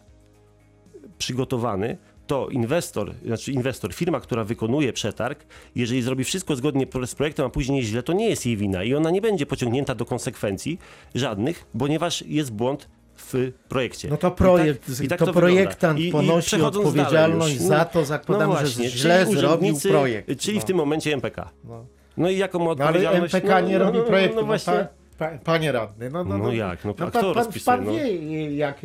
[1.17, 7.45] przygotowany, to inwestor, znaczy inwestor, firma, która wykonuje przetarg, jeżeli zrobi wszystko zgodnie z projektem,
[7.45, 10.79] a później źle, to nie jest jej wina i ona nie będzie pociągnięta do konsekwencji
[11.15, 14.07] żadnych, ponieważ jest błąd w projekcie.
[14.09, 15.39] No to I tak- projekt, i tak to, wygląda.
[15.47, 19.37] projektant I- i ponosi przechodząc odpowiedzialność dalej za to, zakładam, no że właśnie, źle czyli
[19.37, 20.39] zrobił projekt.
[20.39, 20.67] Czyli w No.
[20.67, 21.49] tym momencie MPK.
[21.63, 21.85] No.
[22.17, 23.33] No i jaką ma No ale odpowiedzialność?
[23.35, 24.35] MPK nie no, robi no, projektu.
[24.35, 24.87] No, No, właśnie.
[25.17, 26.85] Pa, pa, panie radny, no, no, No jak?
[26.85, 27.91] No, a pan, pan, pan no?
[27.91, 28.77] wie, jak,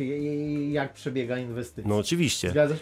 [0.71, 1.89] jak przebiega inwestycja.
[1.89, 2.49] No oczywiście.
[2.49, 2.81] Zgadza się?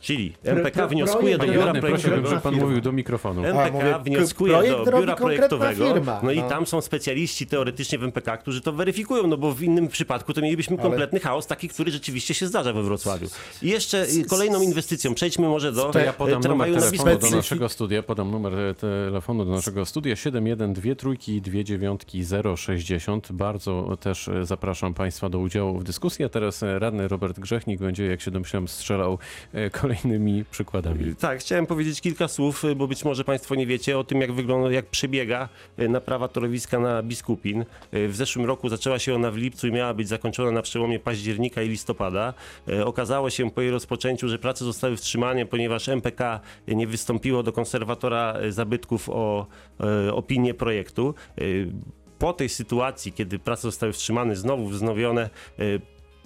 [0.00, 2.28] Czyli MPK wnioskuje do biura projektowego.
[2.28, 3.44] żeby pan mówił do mikrofonu.
[3.44, 6.48] MPK wnioskuje do biura projektowego, no i no.
[6.48, 10.40] tam są specjaliści teoretycznie w MPK, którzy to weryfikują, no bo w innym przypadku to
[10.40, 13.26] mielibyśmy kompletny chaos, taki, który rzeczywiście się zdarza we Wrocławiu.
[13.62, 16.80] I jeszcze y, kolejną inwestycją, przejdźmy może do To ja podam y, numer tramwaju na
[16.80, 18.02] telefonu do naszego studia.
[18.02, 22.02] Podam numer telefonu do naszego studia 71 trójki 29
[22.56, 23.32] 060.
[23.32, 26.24] Bardzo też zapraszam Państwa do udziału w dyskusji.
[26.24, 29.18] A teraz radny Robert Grzechnik będzie, jak się domyślam, strzelał
[29.70, 31.14] kolejnymi przykładami.
[31.16, 34.70] Tak, chciałem powiedzieć kilka słów, bo być może Państwo nie wiecie o tym, jak wygląda,
[34.72, 35.48] jak przebiega
[35.78, 37.64] y, naprawa torowiska na Biskupin.
[37.94, 40.98] Y, W zeszłym roku zaczęła się ona w lipcu i miała być zakończona na przełomie
[40.98, 42.34] października i listopada.
[42.68, 47.52] Y, Okazało się po jej rozpoczęciu, że prace zostały wstrzymane, ponieważ MPK nie wystąpiło do
[47.52, 49.46] konserwatora zabytków o
[50.12, 51.14] opinię projektu.
[52.18, 55.30] Po tej sytuacji, kiedy prace zostały wstrzymane, znowu wznowione,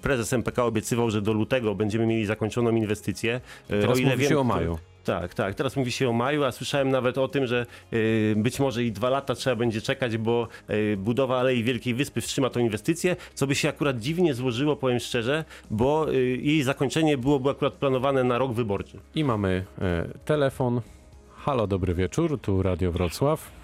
[0.01, 3.41] Prezes MPK obiecywał, że do lutego będziemy mieli zakończoną inwestycję.
[3.71, 4.77] Y, Teraz mówi się o maju.
[5.03, 5.55] tak, tak.
[5.55, 8.91] Teraz mówi się o maju, a słyszałem nawet o tym, że y, być może i
[8.91, 13.47] dwa lata trzeba będzie czekać, bo y, budowa Alei Wielkiej Wyspy wstrzyma tą inwestycję, co
[13.47, 18.37] by się akurat dziwnie złożyło, powiem szczerze, bo y, jej zakończenie byłoby akurat planowane na
[18.37, 18.99] rok wyborczy.
[19.15, 20.81] I mamy e, telefon.
[21.35, 23.60] Halo, dobry wieczór, tu Radio Wrocław.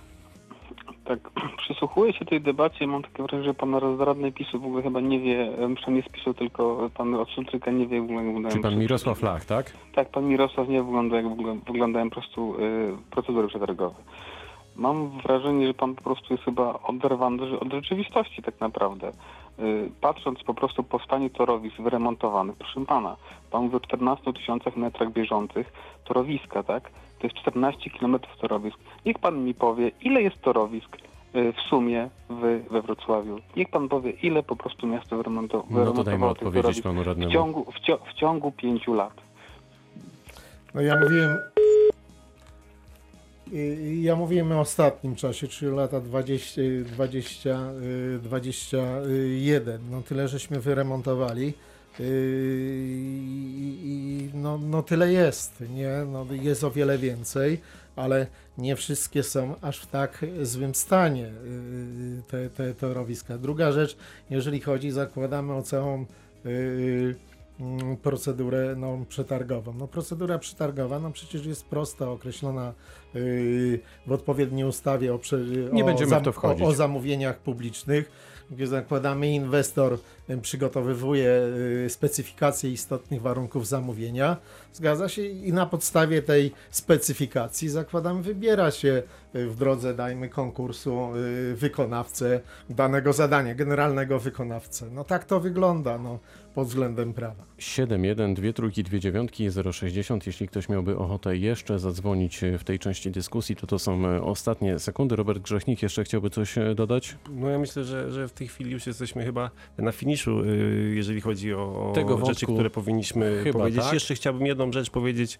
[1.08, 1.20] Tak,
[1.62, 5.00] przysłuchuję się tej debacie i mam takie wrażenie, że pan radny PiSu w ogóle chyba
[5.00, 8.56] nie wie, przynajmniej z PiSu, tylko pan od Sulczyka nie wie w ogóle jak wyglądają...
[8.56, 9.74] Czy pan Mirosław Lach, tak?
[9.96, 11.26] Tak, pan Mirosław nie wygląda jak
[11.68, 13.96] wyglądają po prostu y, procedury przetargowe.
[14.76, 19.12] Mam wrażenie, że pan po prostu jest chyba oderwany od rzeczywistości tak naprawdę.
[19.60, 23.16] Y, patrząc po prostu po stanie torowisk wyremontowanych, proszę pana,
[23.52, 25.74] pan mówi o 14 tysiącach metrach bieżących
[26.06, 26.92] torowiska, tak?
[27.20, 28.78] To jest 14 kilometrów torowisk.
[29.06, 30.98] Niech pan mi powie, ile jest torowisk
[31.36, 33.40] y, w sumie w, we Wrocławiu.
[33.56, 37.04] Niech pan powie, ile po prostu miasto wyremonto- No to dajmy wyremontowało tych odpowiedzieć panu
[37.04, 37.32] w radnemu.
[37.32, 39.14] ciągu, w, cio- w ciągu pięciu lat.
[40.74, 41.38] No ja mówiłem.
[44.02, 47.50] Ja mówiłem o ostatnim czasie, czyli lata 20, 20,
[48.16, 49.82] y, 21.
[49.92, 51.54] No tyle żeśmy wyremontowali.
[52.00, 52.04] Y,
[53.84, 55.92] I, no, no tyle jest, nie?
[56.12, 57.62] No, jest o wiele więcej,
[57.96, 63.38] ale nie wszystkie są aż w tak złym stanie y, te, te torowiska.
[63.38, 63.98] Druga rzecz,
[64.30, 66.06] jeżeli chodzi, zakładamy o całą
[66.46, 67.16] y,
[67.60, 69.74] mm, procedurę no, przetargową.
[69.74, 72.74] No, procedura przetargowa no, przecież jest prosta, określona
[73.14, 76.66] yy, w odpowiedniej ustawie o, prze, o, wchodzić.
[76.66, 78.12] o, o zamówieniach publicznych,
[78.52, 79.98] gdzie zakładamy inwestor
[80.30, 81.42] y, przygotowywuje
[81.86, 84.38] y, specyfikację istotnych warunków zamówienia.
[84.74, 89.04] Zgadza się i na podstawie tej specyfikacji zakładam wybiera się
[89.36, 91.10] y, w drodze, dajmy konkursu,
[91.56, 94.86] wykonawcę danego zadania, generalnego wykonawcę.
[94.92, 96.20] No tak to wygląda no,
[96.58, 97.44] pod względem prawa.
[97.58, 100.28] 71 2 trójki 2 dziewiątki 060.
[100.28, 104.80] Jeśli ktoś miałby ochotę jeszcze zadzwonić w tej części dyskusji, to to są e, ostatnie
[104.80, 105.16] sekundy.
[105.16, 107.16] Robert Grzechnik jeszcze chciałby coś e, dodać?
[107.30, 111.22] No ja myślę, że, że w tej chwili już jesteśmy chyba na finiszu, y, jeżeli
[111.22, 113.84] chodzi o, o Tego rzeczy, wątku które powinniśmy chyba powiedzieć.
[113.84, 113.94] tak.
[113.94, 115.40] Jeszcze chciałbym jedną rzecz powiedzieć,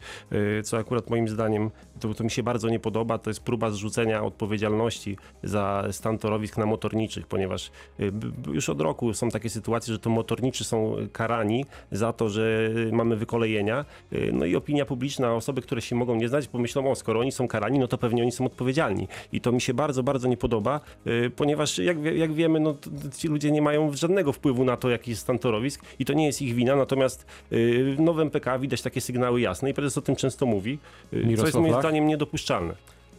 [0.60, 3.72] y, co akurat moim zdaniem to, to mi się bardzo nie podoba, to jest próba
[3.72, 8.12] zrzucenia odpowiedzialności za stan torowisk na motorniczych, ponieważ y,
[8.54, 13.16] już od roku są takie sytuacje, że to motorniczy są karani za to, że mamy
[13.16, 13.86] wykolejenia.
[14.14, 17.32] Y, No i opinia publiczna, osoby, które się mogą nie znać, pomyślą, o skoro oni
[17.32, 19.08] są karani, no to pewnie oni są odpowiedzialni.
[19.32, 22.76] I to mi się bardzo, bardzo nie podoba, y, ponieważ jak, jak wiemy, no
[23.18, 26.26] ci ludzie nie mają żadnego wpływu na to, jaki jest stan torowisk i to nie
[26.26, 30.02] jest ich wina, natomiast y, w nowym PK widać takie sygnały jasne i prezes o
[30.02, 32.74] tym często mówi, y, co jest Mirosław moim zdaniem niedopuszczalne.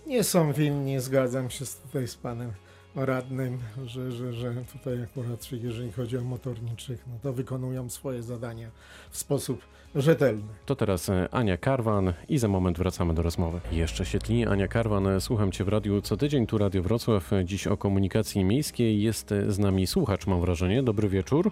[0.07, 2.53] Nie są winni, zgadzam się z- tutaj z panem
[2.95, 8.71] radnym, że, że, że tutaj akurat jeżeli chodzi o motorniczych, no to wykonują swoje zadania
[9.11, 9.61] w sposób
[9.95, 10.43] rzetelny.
[10.67, 13.61] To teraz e, Ania Karwan i za moment wracamy do rozmowy.
[13.73, 14.47] Jeszcze się tli.
[14.47, 17.33] Ania Karwan, e, słucham Cię w radiu co tydzień, tu Radio Wrocław.
[17.33, 19.03] E, Dziś o komunikacji miejskiej.
[19.03, 20.83] Jest z nami słuchacz, mam wrażenie.
[20.83, 21.51] Dobry wieczór.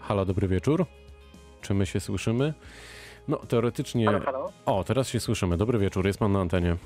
[0.00, 0.86] Halo, dobry wieczór.
[1.60, 2.54] Czy my się słyszymy?
[3.28, 4.06] No, teoretycznie...
[4.06, 4.52] Halo, halo.
[4.66, 5.56] O, teraz się słyszymy.
[5.56, 6.76] Dobry wieczór, jest Pan na antenie.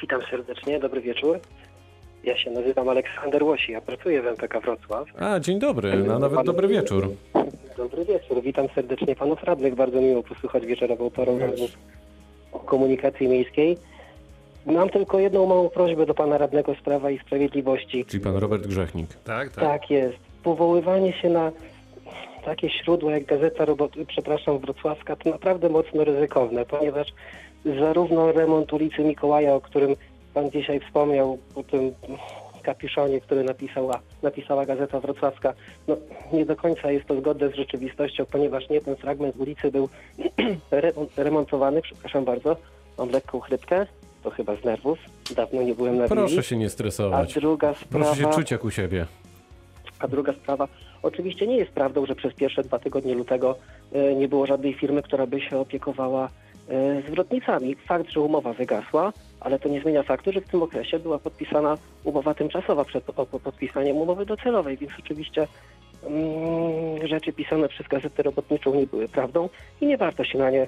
[0.00, 1.40] Witam serdecznie, dobry wieczór.
[2.24, 5.08] Ja się nazywam Aleksander Łosi, ja pracuję w MPK Wrocław.
[5.18, 7.10] A, dzień dobry, no, nawet dobry wieczór.
[7.76, 9.74] Dobry wieczór, witam serdecznie panów radnych.
[9.74, 11.38] Bardzo miło posłuchać wieczorową porą
[12.66, 13.78] komunikacji miejskiej.
[14.66, 18.04] Mam tylko jedną małą prośbę do pana radnego z Prawa i Sprawiedliwości.
[18.04, 19.14] Czyli Pan Robert Grzechnik.
[19.14, 19.64] Tak, tak.
[19.64, 20.16] Tak jest.
[20.42, 21.52] Powoływanie się na
[22.44, 27.08] takie źródła jak Gazeta Robot, przepraszam, Wrocławska to naprawdę mocno ryzykowne, ponieważ
[27.78, 29.96] zarówno remont ulicy Mikołaja, o którym
[30.34, 31.92] pan dzisiaj wspomniał, o tym
[32.62, 35.54] kapiszonie, który napisała, napisała Gazeta Wrocławska,
[35.88, 35.96] no
[36.32, 39.88] nie do końca jest to zgodne z rzeczywistością, ponieważ nie ten fragment ulicy był
[40.70, 42.56] remont- remontowany, przepraszam bardzo,
[42.98, 43.86] mam lekką chrypkę,
[44.22, 44.98] to chyba z nerwów,
[45.36, 47.34] dawno nie byłem na Proszę się nie A stresować.
[47.34, 48.04] druga sprawa...
[48.04, 49.06] Proszę się czuć jak u siebie.
[49.98, 50.68] A druga sprawa,
[51.02, 53.56] oczywiście nie jest prawdą, że przez pierwsze dwa tygodnie lutego
[53.92, 56.28] e, nie było żadnej firmy, która by się opiekowała
[57.08, 57.74] zwrotnicami.
[57.74, 61.78] Fakt, że umowa wygasła, ale to nie zmienia faktu, że w tym okresie była podpisana
[62.04, 65.46] umowa tymczasowa przed po- po- podpisaniem umowy docelowej, więc oczywiście
[66.06, 69.48] mm, rzeczy pisane przez Gazetę Robotniczą nie były prawdą
[69.80, 70.66] i nie warto się na nie e,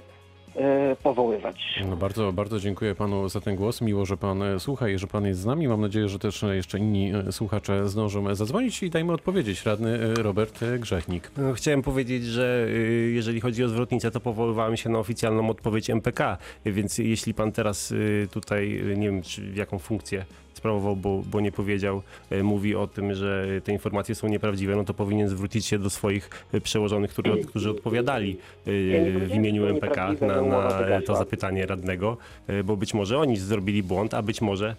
[1.03, 1.57] powoływać.
[1.89, 3.81] No bardzo, bardzo dziękuję panu za ten głos.
[3.81, 5.69] Miło, że pan e, słucha i że pan jest z nami.
[5.69, 9.67] Mam nadzieję, że też e, jeszcze inni e, słuchacze zdążą e, zadzwonić i dajmy odpowiedzieć.
[9.67, 11.31] Radny e, Robert e, Grzechnik.
[11.37, 12.69] No, chciałem powiedzieć, że
[13.13, 17.95] jeżeli chodzi o zwrotnicę, to powoływałem się na oficjalną odpowiedź MPK, więc jeśli pan teraz
[18.31, 20.25] tutaj, nie wiem, czy jaką funkcję
[20.57, 24.85] sprawował, bo, bo nie powiedział, y, mówi o tym, że te informacje są nieprawdziwe, no
[24.85, 30.13] to powinien zwrócić się do swoich y, przełożonych, którzy, którzy odpowiadali nie w imieniu MPK
[30.21, 32.17] na, na to zapytanie radnego,
[32.65, 34.77] bo być może oni zrobili błąd, a być może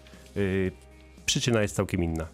[1.26, 2.26] przyczyna jest całkiem inna.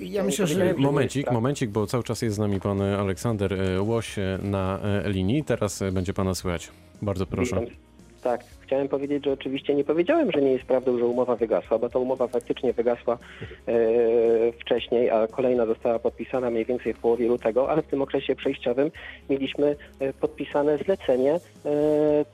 [0.00, 3.82] Ja myślę, że Momencik, momencik, bo cały czas jest z nami pan e, Aleksander e,
[3.82, 5.44] Łoś e, na e, linii.
[5.44, 6.70] Teraz e, będzie pana słychać.
[7.02, 7.66] Bardzo proszę.
[8.26, 11.88] Tak, chciałem powiedzieć, że oczywiście nie powiedziałem, że nie jest prawdą, że umowa wygasła, bo
[11.88, 13.18] ta umowa faktycznie wygasła
[13.68, 13.72] e,
[14.52, 18.90] wcześniej, a kolejna została podpisana mniej więcej w połowie lutego, ale w tym okresie przejściowym
[19.30, 21.40] mieliśmy e, podpisane zlecenie e,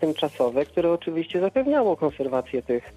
[0.01, 2.93] tymczasowe, które oczywiście zapewniało konserwację tych,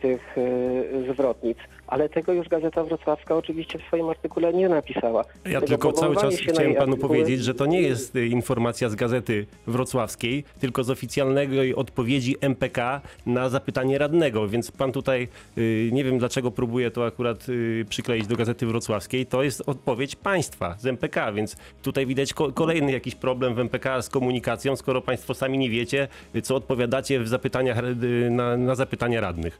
[0.00, 5.24] tych e, zwrotnic, ale tego już Gazeta Wrocławska oczywiście w swoim artykule nie napisała.
[5.44, 8.88] Ja Tego tylko cały czas chciałem panu artykuły- powiedzieć, że to nie jest y, informacja
[8.88, 15.28] z gazety wrocławskiej, tylko z oficjalnej odpowiedzi MPK na zapytanie radnego, więc pan tutaj,
[15.92, 17.46] nie wiem dlaczego próbuje to akurat
[17.88, 22.92] przykleić do gazety wrocławskiej, to jest odpowiedź państwa z MPK, więc tutaj widać ko- kolejny
[22.92, 26.08] jakiś problem w MPK z komunikacją, skoro państwo sami nie wiecie,
[26.42, 27.78] co odpowiadacie w zapytaniach,
[28.30, 29.54] na, na zapytania radnych.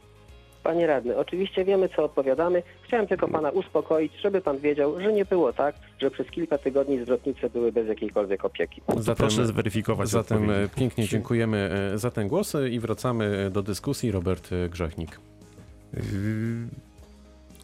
[0.63, 2.63] Panie radny, oczywiście wiemy, co odpowiadamy.
[2.83, 6.99] Chciałem tylko pana uspokoić, żeby pan wiedział, że nie było tak, że przez kilka tygodni
[7.03, 8.81] zwrotnice były bez jakiejkolwiek opieki.
[8.97, 10.75] Zatem, proszę zweryfikować Zatem e, odpowiedzi.
[10.75, 11.57] pięknie dziękujemy
[11.93, 14.11] e, za ten głos e, i wracamy e, do dyskusji.
[14.11, 15.19] Robert e, Grzechnik.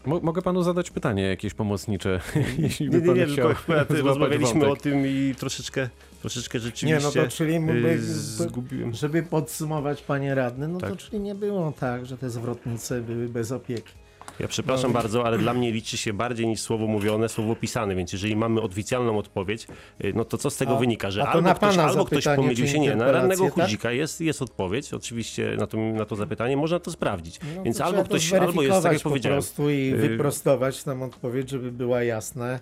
[0.05, 2.19] Mo- mogę panu zadać pytanie jakieś pomocnicze,
[2.57, 4.69] jeśli by Nie, nie, pan nie, chciał tylko akurat złapać rozmawialiśmy wątek.
[4.69, 5.89] o tym i troszeczkę,
[6.21, 8.93] troszeczkę nie, rzeczywiście no to czyli mógłby, y, zgubiłem.
[8.93, 10.89] żeby podsumować panie radny, no Tak.
[10.89, 13.93] to czyli nie było tak, że te zwrotnice były bez opieki.
[14.39, 14.99] Ja przepraszam No.
[14.99, 18.62] bardzo, ale dla mnie liczy się bardziej niż słowo mówione, słowo pisane, więc jeżeli mamy
[18.62, 19.67] oficjalną odpowiedź,
[20.04, 22.80] y, no to co z tego A- wynika, że albo ktoś, albo ktoś pomylił się,
[22.80, 23.54] nie, na rannego tak?
[23.54, 27.78] chudzika jest, jest odpowiedź, oczywiście na to, na to zapytanie, można to sprawdzić, No więc
[27.78, 31.49] to albo ktoś, albo jest, tak jak po powiedziałem, prostu i Y- wyprostować tam odpowiedź,
[31.49, 32.60] żeby była jasna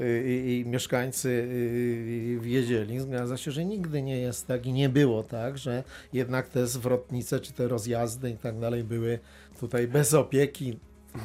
[0.00, 1.48] y, i, i mieszkańcy
[2.40, 3.00] wiedzieli.
[3.00, 7.40] Zgadza się, że nigdy nie jest tak i nie było tak, że jednak te zwrotnice
[7.40, 9.18] czy te rozjazdy i tak dalej były
[9.60, 10.78] tutaj bez opieki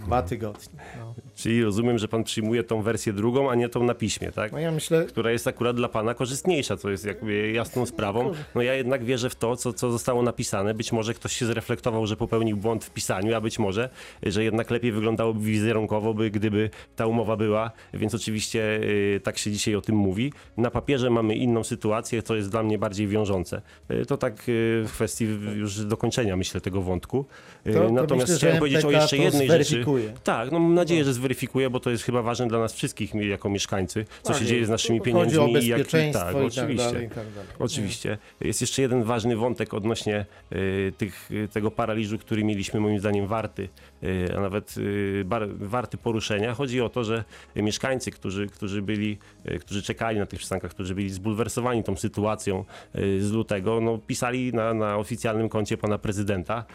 [0.06, 0.84] dwa tygodnie.
[1.00, 4.52] No, czyli rozumiem, że pan przyjmuje tą wersję drugą, a nie tą na piśmie, tak?
[4.52, 8.32] no ja myślę, która jest akurat dla pana korzystniejsza, co jest jakby jasną sprawą.
[8.56, 10.74] No ja jednak wierzę w to, co, co zostało napisane.
[10.74, 13.90] Być może ktoś się zreflektował, że popełnił błąd w pisaniu, a być może,
[14.24, 19.52] że jednak lepiej wyglądałoby wizerunkowo, by, gdyby ta umowa była, więc oczywiście y, tak się
[19.52, 20.34] dzisiaj o tym mówi.
[20.58, 23.62] Na papierze mamy inną sytuację, co jest dla mnie bardziej wiążące.
[23.92, 27.26] Y, to tak y, w kwestii już dokończenia, myślę, tego wątku.
[27.68, 29.81] Y, to, to Natomiast myślę, chciałem powiedzieć o jeszcze jednej rzeczy.
[29.84, 30.14] Zweryfikuje.
[30.24, 33.50] Tak, no mam nadzieję, że zweryfikuje, bo to jest chyba ważne dla nas wszystkich jako
[33.50, 36.86] mieszkańcy, co Tak, się dzieje z naszymi pieniędzmi i jak tak, i tak oczywiście.
[36.86, 37.50] dalej, tak dalej.
[37.60, 38.18] Oczywiście.
[38.42, 43.28] Jest jeszcze jeden ważny wątek odnośnie y, tych, y, tego paraliżu, który mieliśmy moim zdaniem
[43.28, 43.70] warty,
[44.04, 46.54] y, a nawet y, bar, warty poruszenia.
[46.54, 47.24] Chodzi o to, że
[47.56, 49.18] mieszkańcy, którzy, którzy byli,
[49.52, 52.66] y, którzy czekali na tych przystankach, którzy byli zbulwersowani tą sytuacją
[52.96, 56.66] y, z lutego, no, pisali na, na oficjalnym koncie pana prezydenta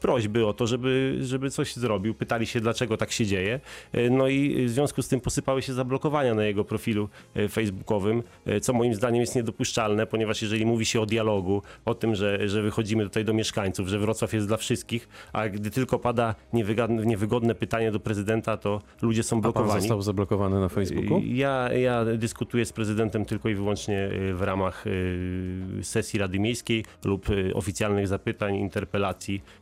[0.00, 2.14] prośby o to, żeby, żeby coś zrobił.
[2.14, 3.60] Pytali się, dlaczego tak się dzieje.
[3.94, 8.22] Y, No i w związku z tym posypały się zablokowania na jego profilu y, facebookowym,
[8.48, 12.48] y, co moim zdaniem jest niedopuszczalne, ponieważ jeżeli mówi się o dialogu, o tym, że,
[12.48, 17.06] że wychodzimy tutaj do mieszkańców, że Wrocław jest dla wszystkich, a gdy tylko pada niewygodne,
[17.06, 19.80] niewygodne pytanie do prezydenta, to ludzie są A pan blokowani.
[19.80, 21.22] został zablokowany na Facebooku?
[21.24, 26.84] Ja, ja dyskutuję z prezydentem tylko i wyłącznie y, w ramach y, sesji Rady Miejskiej
[27.04, 29.05] lub y, oficjalnych zapytań, interpelacji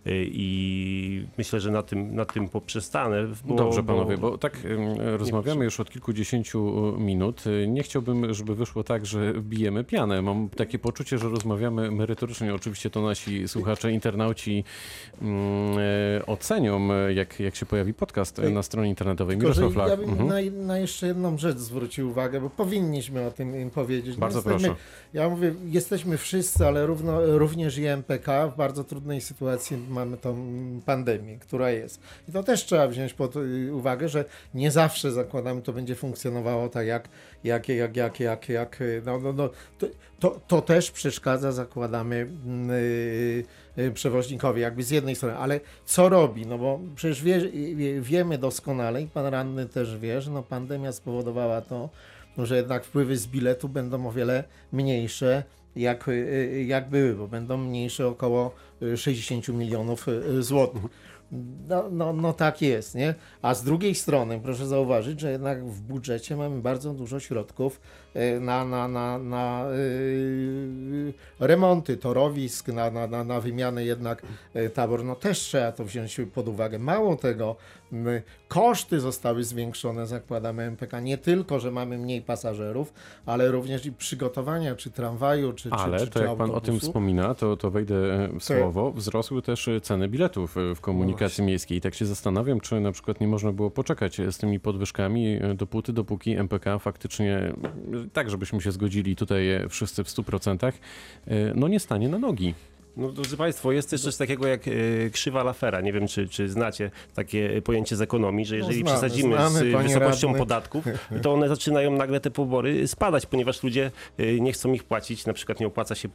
[0.07, 3.27] y, i myślę, że na tym, na tym poprzestanę.
[3.45, 4.59] Bo, Dobrze, panowie, bo tak
[5.17, 7.47] rozmawiamy już od kilkudziesięciu minut.
[7.47, 10.23] Y, Nie chciałbym, żeby wyszło tak, że bijemy pianę.
[10.23, 12.55] Mam takie poczucie, że rozmawiamy merytorycznie.
[12.55, 14.65] Oczywiście to nasi słuchacze, internauci
[15.23, 19.37] mm, e, ocenią, e, jak, jak się pojawi podcast e, na stronie internetowej.
[19.37, 20.01] Mirosław ja Lach.
[20.01, 20.29] bym Mhm.
[20.29, 24.15] na, na jeszcze jedną rzecz zwrócił uwagę, bo powinniśmy o tym im powiedzieć.
[24.17, 24.83] No Bardzo jesteśmy, proszę.
[25.13, 29.34] Ja mówię, jesteśmy wszyscy, ale równo, również i MPK w bardzo trudnej sytuacji
[29.89, 30.37] mamy tą
[30.87, 32.01] pandemię, która jest.
[32.29, 34.25] I to też trzeba wziąć pod y, uwagę, że
[34.55, 37.09] nie zawsze zakładamy, to będzie funkcjonowało tak jak,
[37.45, 39.51] jak, jak, jak, jak, jak y, no, no, no,
[40.21, 42.27] to, to, też przeszkadza, zakładamy
[43.77, 46.47] y, y, przewoźnikowi, jakby z jednej strony, ale co robi?
[46.47, 47.41] No bo przecież wie,
[48.01, 51.89] wiemy doskonale i pan ranny też wie, że no pandemia spowodowała to,
[52.39, 55.43] że jednak wpływy z biletu będą o wiele mniejsze,
[55.77, 60.83] jak, y, jak były, bo będą mniejsze około y, 60 milionów y, złotych.
[61.69, 63.15] No, no, no tak jest, nie?
[63.43, 68.04] A z drugiej strony proszę zauważyć, że jednak w budżecie mamy bardzo dużo środków y,
[68.41, 74.23] na, na, na, na y, remonty torowisk, na, na, na, na wymianę jednak
[74.57, 75.05] y, tabor.
[75.05, 76.79] No też trzeba to wziąć pod uwagę.
[76.79, 77.57] Mało tego,
[78.49, 81.01] koszty zostały zwiększone, zakładamy MPK.
[81.01, 82.93] Nie tylko, że mamy mniej pasażerów,
[83.27, 86.47] ale również i przygotowania, czy tramwaju, czy, Ale czy, czy, to czy jak pan o
[86.47, 86.87] tym autobusu.
[86.87, 88.93] wspomina, to, to wejdę e, w słowo.
[88.93, 91.79] Wzrosły też e, ceny biletów e, w komunikacji miejskiej.
[91.79, 95.93] I tak się zastanawiam, czy na przykład nie można było poczekać z tymi podwyżkami dopóty,
[95.93, 97.53] dopóki MPK faktycznie,
[98.13, 100.73] tak żebyśmy się zgodzili tutaj e, wszyscy w 100%,
[101.27, 102.55] e, no nie stanie na nogi.
[102.97, 104.71] No, drodzy Państwo, jest też coś takiego jak e,
[105.11, 105.81] krzywa Lafera.
[105.81, 109.59] Nie wiem, czy, czy znacie takie pojęcie z ekonomii, że jeżeli No znamy, przesadzimy znamy,
[109.59, 110.39] z wysokością radny.
[110.39, 110.85] podatków,
[111.23, 115.33] to one zaczynają nagle te pobory spadać, ponieważ ludzie e, nie chcą ich płacić, na
[115.33, 116.09] przykład nie opłaca się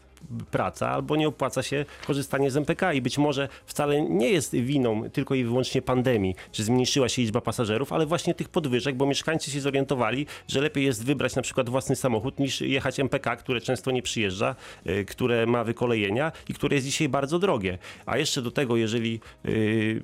[0.52, 5.10] praca albo nie opłaca się korzystanie z MPK i być może wcale nie jest winą
[5.10, 9.52] tylko i wyłącznie pandemii, że zmniejszyła się liczba pasażerów, ale właśnie tych podwyżek, bo mieszkańcy
[9.52, 13.92] się zorientowali, że lepiej jest wybrać na przykład własny samochód niż jechać MPK, które często
[13.92, 14.56] nie przyjeżdża,
[14.86, 17.78] e, które ma wykolejenia i które jest dzisiaj bardzo drogie.
[18.06, 20.04] A jeszcze do tego, jeżeli y,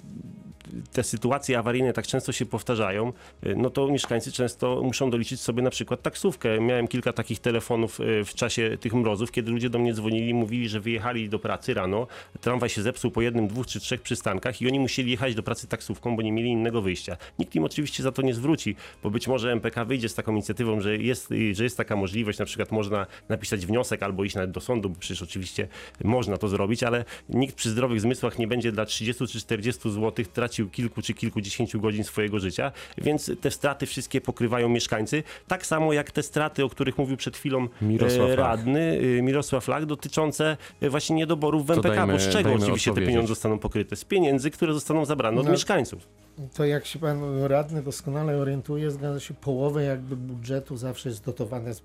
[0.94, 3.14] te sytuacje awaryjne tak często się powtarzają,
[3.46, 6.62] y, no to mieszkańcy często muszą doliczyć sobie na przykład taksówkę.
[6.62, 10.70] Miałem kilka takich telefonów y, w czasie tych mrozów, kiedy ludzie do mnie dzwonili mówili,
[10.70, 12.08] że wyjechali do pracy rano,
[12.42, 15.68] tramwaj się zepsuł po jednym, dwóch czy trzech przystankach i oni musieli jechać do pracy
[15.68, 17.18] taksówką, bo nie mieli innego wyjścia.
[17.40, 20.82] Nikt im oczywiście za to nie zwróci, bo być może MPK wyjdzie z taką inicjatywą,
[20.82, 24.52] że jest, y, że jest taka możliwość, na przykład można napisać wniosek albo iść nawet
[24.52, 25.68] do sądu, bo przecież oczywiście
[26.04, 30.26] można to zrobić, ale nikt przy zdrowych zmysłach nie będzie dla 30 czy 40 zł
[30.34, 35.94] tracił kilku czy kilkudziesięciu godzin swojego życia, więc te straty wszystkie pokrywają mieszkańcy, tak samo
[35.94, 38.38] jak te straty, o których mówił przed chwilą Mirosław e, Lach.
[38.40, 42.94] radny y, Mirosław Lach, dotyczące e, właśnie niedoborów w MPK, dajmy- bo z czego oczywiście
[42.94, 43.96] te pieniądze zostaną pokryte?
[43.96, 45.52] Z pieniędzy, które zostaną zabrane od No.
[45.52, 46.08] mieszkańców.
[46.54, 51.74] To jak się pan radny doskonale orientuje, zgadza się, połowę jakby budżetu zawsze jest dotowane
[51.74, 51.82] z,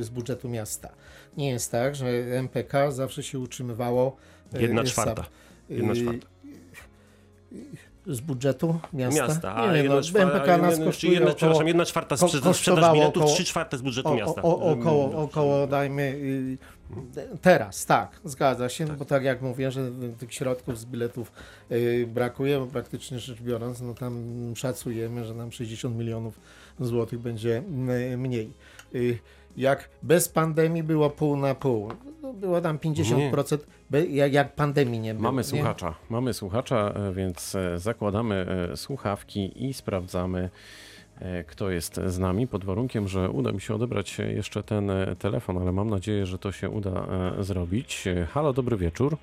[0.00, 0.88] z budżetu miasta.
[1.36, 2.06] Nie jest tak, że
[2.38, 4.16] MPK zawsze się utrzymywało
[4.54, 5.24] e, Jedna czwarta.
[5.70, 6.26] Jedna czwarta.
[8.06, 9.26] Z budżetu miasta?
[9.26, 13.22] Miasta, a nie, jedna no, MPK nas kosztuje jedna, około, jedna czwarta sprzedaż, sprzedaż biletów,
[13.22, 14.42] około- trzy czwarte z budżetu o, miasta.
[14.42, 16.58] o, o, około, około dajmy y,
[17.42, 21.32] teraz, tak, zgadza się, bo tak jak mówię, że tych środków z biletów
[21.72, 24.22] y, brakuje, bo praktycznie rzecz biorąc, no tam
[24.56, 26.40] szacujemy, że nam 60 milionów
[26.80, 27.62] złotych będzie
[28.12, 28.52] y, mniej.
[29.56, 31.88] Jak bez pandemii było pół na pół,
[32.22, 33.58] no było tam 50%,
[33.90, 35.22] be, jak, jak pandemii nie było.
[35.22, 35.44] Mamy nie?
[35.44, 40.48] słuchacza, mamy słuchacza, e, więc e, zakładamy e, słuchawki i sprawdzamy,
[41.46, 45.72] kto jest z nami, pod warunkiem, że uda mi się odebrać jeszcze ten telefon, ale
[45.72, 47.06] mam nadzieję, że to się uda
[47.38, 48.04] zrobić.
[48.30, 49.16] Halo, dobry wieczór.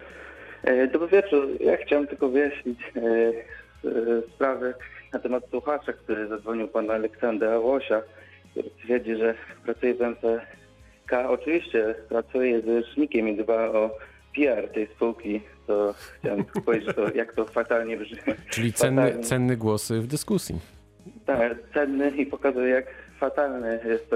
[0.93, 1.47] Dobry wieczór.
[1.59, 2.79] Ja chciałem tylko wyjaśnić
[4.35, 4.73] sprawy
[5.13, 8.01] na temat słuchacza, który zadzwonił pan Aleksandra Ałosia,
[8.51, 9.35] który twierdzi, że
[9.65, 11.29] pracuje w MPK.
[11.29, 13.91] Oczywiście pracuje z rzecznikiem i dba o
[14.35, 18.17] PR tej spółki, to chciałem powiedzieć, to, jak to fatalnie brzmi.
[18.49, 19.23] Czyli cenny, Fatalnie.
[19.23, 20.59] cenny głos w dyskusji.
[21.25, 22.85] Tak, cenny i pokazuje, jak
[23.19, 24.15] fatalny jest to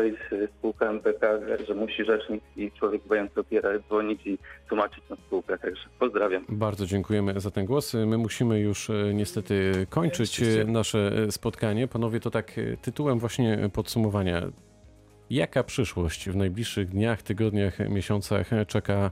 [0.58, 1.28] spółka MPK,
[1.68, 4.38] że musi rzecznik i człowiek dbający o PR dzwonić i
[4.70, 5.58] tłumaczyć na spółkę.
[5.58, 6.45] Także pozdrawiam.
[6.49, 7.93] Bardzo dziękujemy za ten głos.
[7.93, 10.66] My musimy już e, niestety kończyć Oczywiście.
[10.66, 11.88] nasze spotkanie.
[11.88, 12.51] Panowie, to tak
[12.82, 14.41] tytułem właśnie podsumowania.
[15.30, 19.12] Jaka przyszłość w najbliższych dniach, tygodniach, miesiącach czeka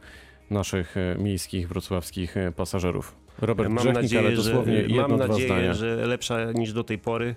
[0.50, 3.16] naszych miejskich, wrocławskich pasażerów?
[3.42, 5.74] Robert Mam Grzechnik, nadzieję, ale dosłownie że, jedno, mam dwa nadzieję zdania.
[5.74, 7.36] że lepsza niż do tej pory.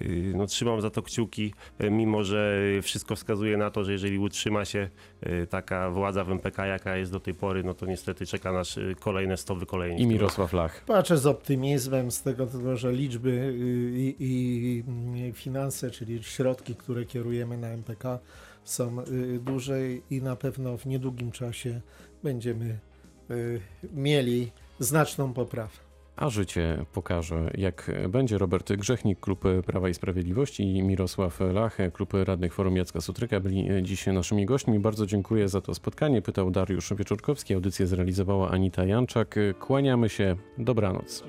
[0.00, 4.18] Yy, No, trzymam za to kciuki, yy, mimo że wszystko wskazuje na to, że jeżeli
[4.18, 4.88] utrzyma się
[5.22, 8.76] yy, taka władza w MPK, jaka jest do tej pory, no to niestety czeka nas
[8.76, 10.00] yy, kolejne 100 wykolejeń.
[10.00, 10.84] I Mirosław Lach.
[10.84, 14.82] Patrzę z optymizmem z tego, że liczby y, i,
[15.14, 18.18] i finanse, czyli środki, które kierujemy na MPK
[18.64, 19.78] są y, duże
[20.10, 21.80] i na pewno w niedługim czasie
[22.22, 22.78] będziemy
[23.30, 23.60] y,
[23.92, 25.91] mieli znaczną poprawę.
[26.16, 28.38] A życie pokaże, jak będzie.
[28.38, 33.68] Robert Grzechnik, Klub Prawa i Sprawiedliwości i Mirosław Lach, Klub Radnych Forum Jacka Sutryka byli
[33.82, 34.78] dziś naszymi gośćmi.
[34.78, 36.22] Bardzo dziękuję za to spotkanie.
[36.22, 39.34] Pytał Dariusz Wieczorkowski, audycję zrealizowała Anita Janczak.
[39.60, 40.36] Kłaniamy się.
[40.58, 41.24] Dobranoc.